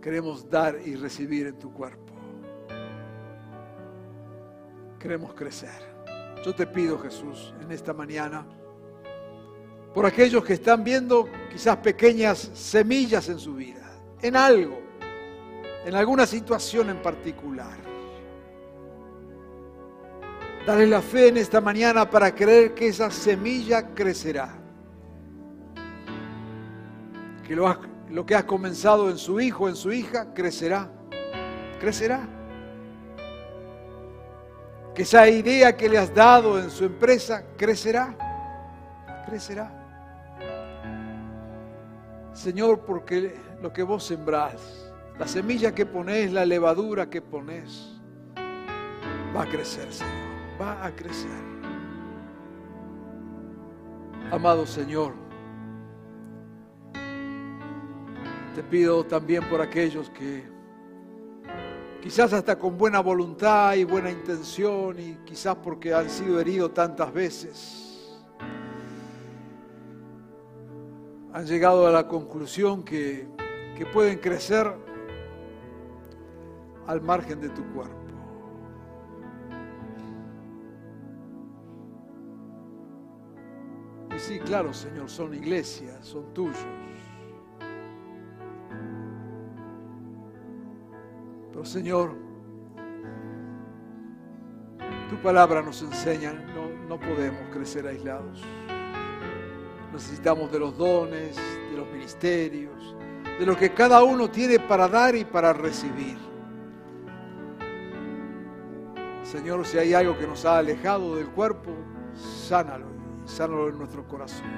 queremos 0.01 0.51
dar 0.51 0.77
y 0.85 0.97
recibir 0.97 1.47
en 1.47 1.57
tu 1.61 1.73
cuerpo. 1.73 2.13
Queremos 4.99 5.35
crecer. 5.35 5.92
Yo 6.45 6.55
te 6.55 6.67
pido, 6.67 6.99
Jesús, 6.99 7.55
en 7.61 7.71
esta 7.71 7.93
mañana, 7.93 8.47
por 9.95 10.07
aquellos 10.07 10.45
que 10.45 10.55
están 10.55 10.83
viendo 10.83 11.29
quizás 11.51 11.77
pequeñas 11.77 12.51
semillas 12.55 13.29
en 13.29 13.39
su 13.39 13.55
vida 13.55 13.83
en 14.23 14.37
algo, 14.37 14.81
en 15.85 15.95
alguna 15.95 16.27
situación 16.27 16.91
en 16.91 17.03
particular. 17.03 17.77
Dale 20.65 20.87
la 20.87 21.03
fe 21.03 21.29
en 21.29 21.37
esta 21.39 21.61
mañana 21.61 22.09
para 22.09 22.33
creer 22.33 22.73
que 22.73 22.87
esa 22.87 23.11
semilla 23.11 23.89
crecerá. 23.89 24.55
Que 27.45 27.57
lo, 27.57 27.77
lo 28.11 28.25
que 28.25 28.37
has 28.37 28.45
comenzado 28.45 29.11
en 29.11 29.19
su 29.19 29.41
hijo, 29.41 29.69
en 29.69 29.75
su 29.75 29.93
hija, 29.93 30.33
crecerá. 30.33 30.89
Crecerá. 31.81 32.29
Que 34.95 35.03
esa 35.03 35.29
idea 35.29 35.77
que 35.77 35.89
le 35.89 35.99
has 35.99 36.15
dado 36.15 36.59
en 36.59 36.71
su 36.71 36.85
empresa 36.85 37.45
crecerá. 37.57 38.15
Crecerá. 39.27 39.71
Señor, 42.35 42.81
porque 42.81 43.35
lo 43.63 43.73
que 43.73 43.83
vos 43.83 44.05
sembrás, 44.05 44.93
la 45.19 45.27
semilla 45.27 45.75
que 45.75 45.87
pones, 45.87 46.33
la 46.33 46.45
levadura 46.45 47.09
que 47.09 47.23
pones, 47.23 48.01
va 49.35 49.43
a 49.43 49.47
crecer, 49.47 49.93
Señor, 49.93 50.13
va 50.61 50.85
a 50.85 50.91
crecer. 50.95 51.31
Amado 54.31 54.67
Señor, 54.67 55.13
te 58.55 58.63
pido 58.63 59.05
también 59.05 59.49
por 59.49 59.61
aquellos 59.61 60.11
que 60.11 60.52
quizás 62.03 62.33
hasta 62.33 62.59
con 62.59 62.77
buena 62.77 62.99
voluntad 62.99 63.75
y 63.75 63.85
buena 63.85 64.11
intención 64.11 64.99
y 64.99 65.15
quizás 65.25 65.55
porque 65.63 65.95
han 65.95 66.11
sido 66.11 66.41
heridos 66.41 66.75
tantas 66.75 67.13
veces, 67.13 68.19
han 71.33 71.47
llegado 71.47 71.87
a 71.87 71.93
la 71.93 72.09
conclusión 72.09 72.83
que, 72.83 73.29
que 73.79 73.87
pueden 73.87 74.19
crecer 74.19 74.71
al 76.89 77.01
margen 77.01 77.41
de 77.41 77.49
tu 77.51 77.63
cuerpo. 77.73 77.95
Y 84.15 84.19
sí, 84.19 84.41
claro, 84.41 84.75
Señor, 84.75 85.09
son 85.09 85.33
iglesias, 85.35 86.05
son 86.05 86.35
tuyos. 86.35 86.59
Pero 91.63 91.71
Señor, 91.71 92.17
tu 95.09 95.17
palabra 95.23 95.63
nos 95.63 95.81
enseña, 95.81 96.33
no, 96.33 96.89
no 96.89 96.99
podemos 96.99 97.41
crecer 97.53 97.87
aislados 97.87 98.43
necesitamos 99.93 100.51
de 100.51 100.59
los 100.59 100.77
dones, 100.77 101.37
de 101.37 101.77
los 101.77 101.87
ministerios, 101.93 102.97
de 103.39 103.47
lo 103.47 103.57
que 103.57 103.73
cada 103.73 104.03
uno 104.03 104.29
tiene 104.29 104.59
para 104.59 104.89
dar 104.89 105.15
y 105.15 105.25
para 105.25 105.53
recibir. 105.53 106.17
Señor, 109.23 109.65
si 109.67 109.79
hay 109.79 109.95
algo 109.95 110.19
que 110.19 110.27
nos 110.27 110.45
ha 110.45 110.59
alejado 110.59 111.15
del 111.15 111.29
cuerpo, 111.29 111.71
sánalo, 112.15 112.87
sánalo 113.25 113.69
en 113.69 113.79
nuestro 113.79 114.07
corazón. 114.09 114.51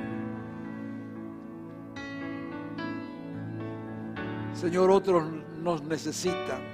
Señor, 4.53 4.91
otros 4.91 5.25
nos 5.61 5.83
necesitan, 5.83 6.74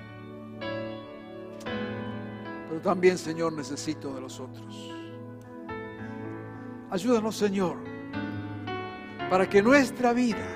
pero 2.70 2.82
también, 2.82 3.18
Señor, 3.18 3.52
necesito 3.52 4.14
de 4.14 4.20
los 4.20 4.38
otros. 4.38 4.94
Ayúdanos, 6.88 7.34
Señor, 7.34 7.78
para 9.28 9.50
que 9.50 9.60
nuestra 9.60 10.12
vida 10.12 10.46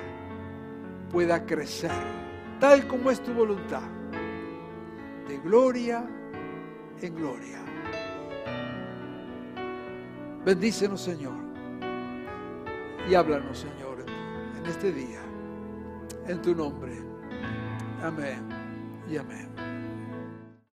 pueda 1.11 1.45
crecer, 1.45 1.91
tal 2.57 2.87
como 2.87 3.11
es 3.11 3.21
tu 3.21 3.33
voluntad, 3.33 3.83
de 5.27 5.37
gloria 5.39 6.05
en 7.01 7.15
gloria. 7.15 7.59
Bendícenos, 10.45 11.01
Señor, 11.01 11.35
y 13.09 13.13
háblanos, 13.13 13.59
Señor, 13.59 14.05
en 14.57 14.65
este 14.65 14.93
día, 14.93 15.19
en 16.27 16.41
tu 16.41 16.55
nombre. 16.55 16.97
Amén 18.01 18.39
y 19.11 19.17
amén. 19.17 19.64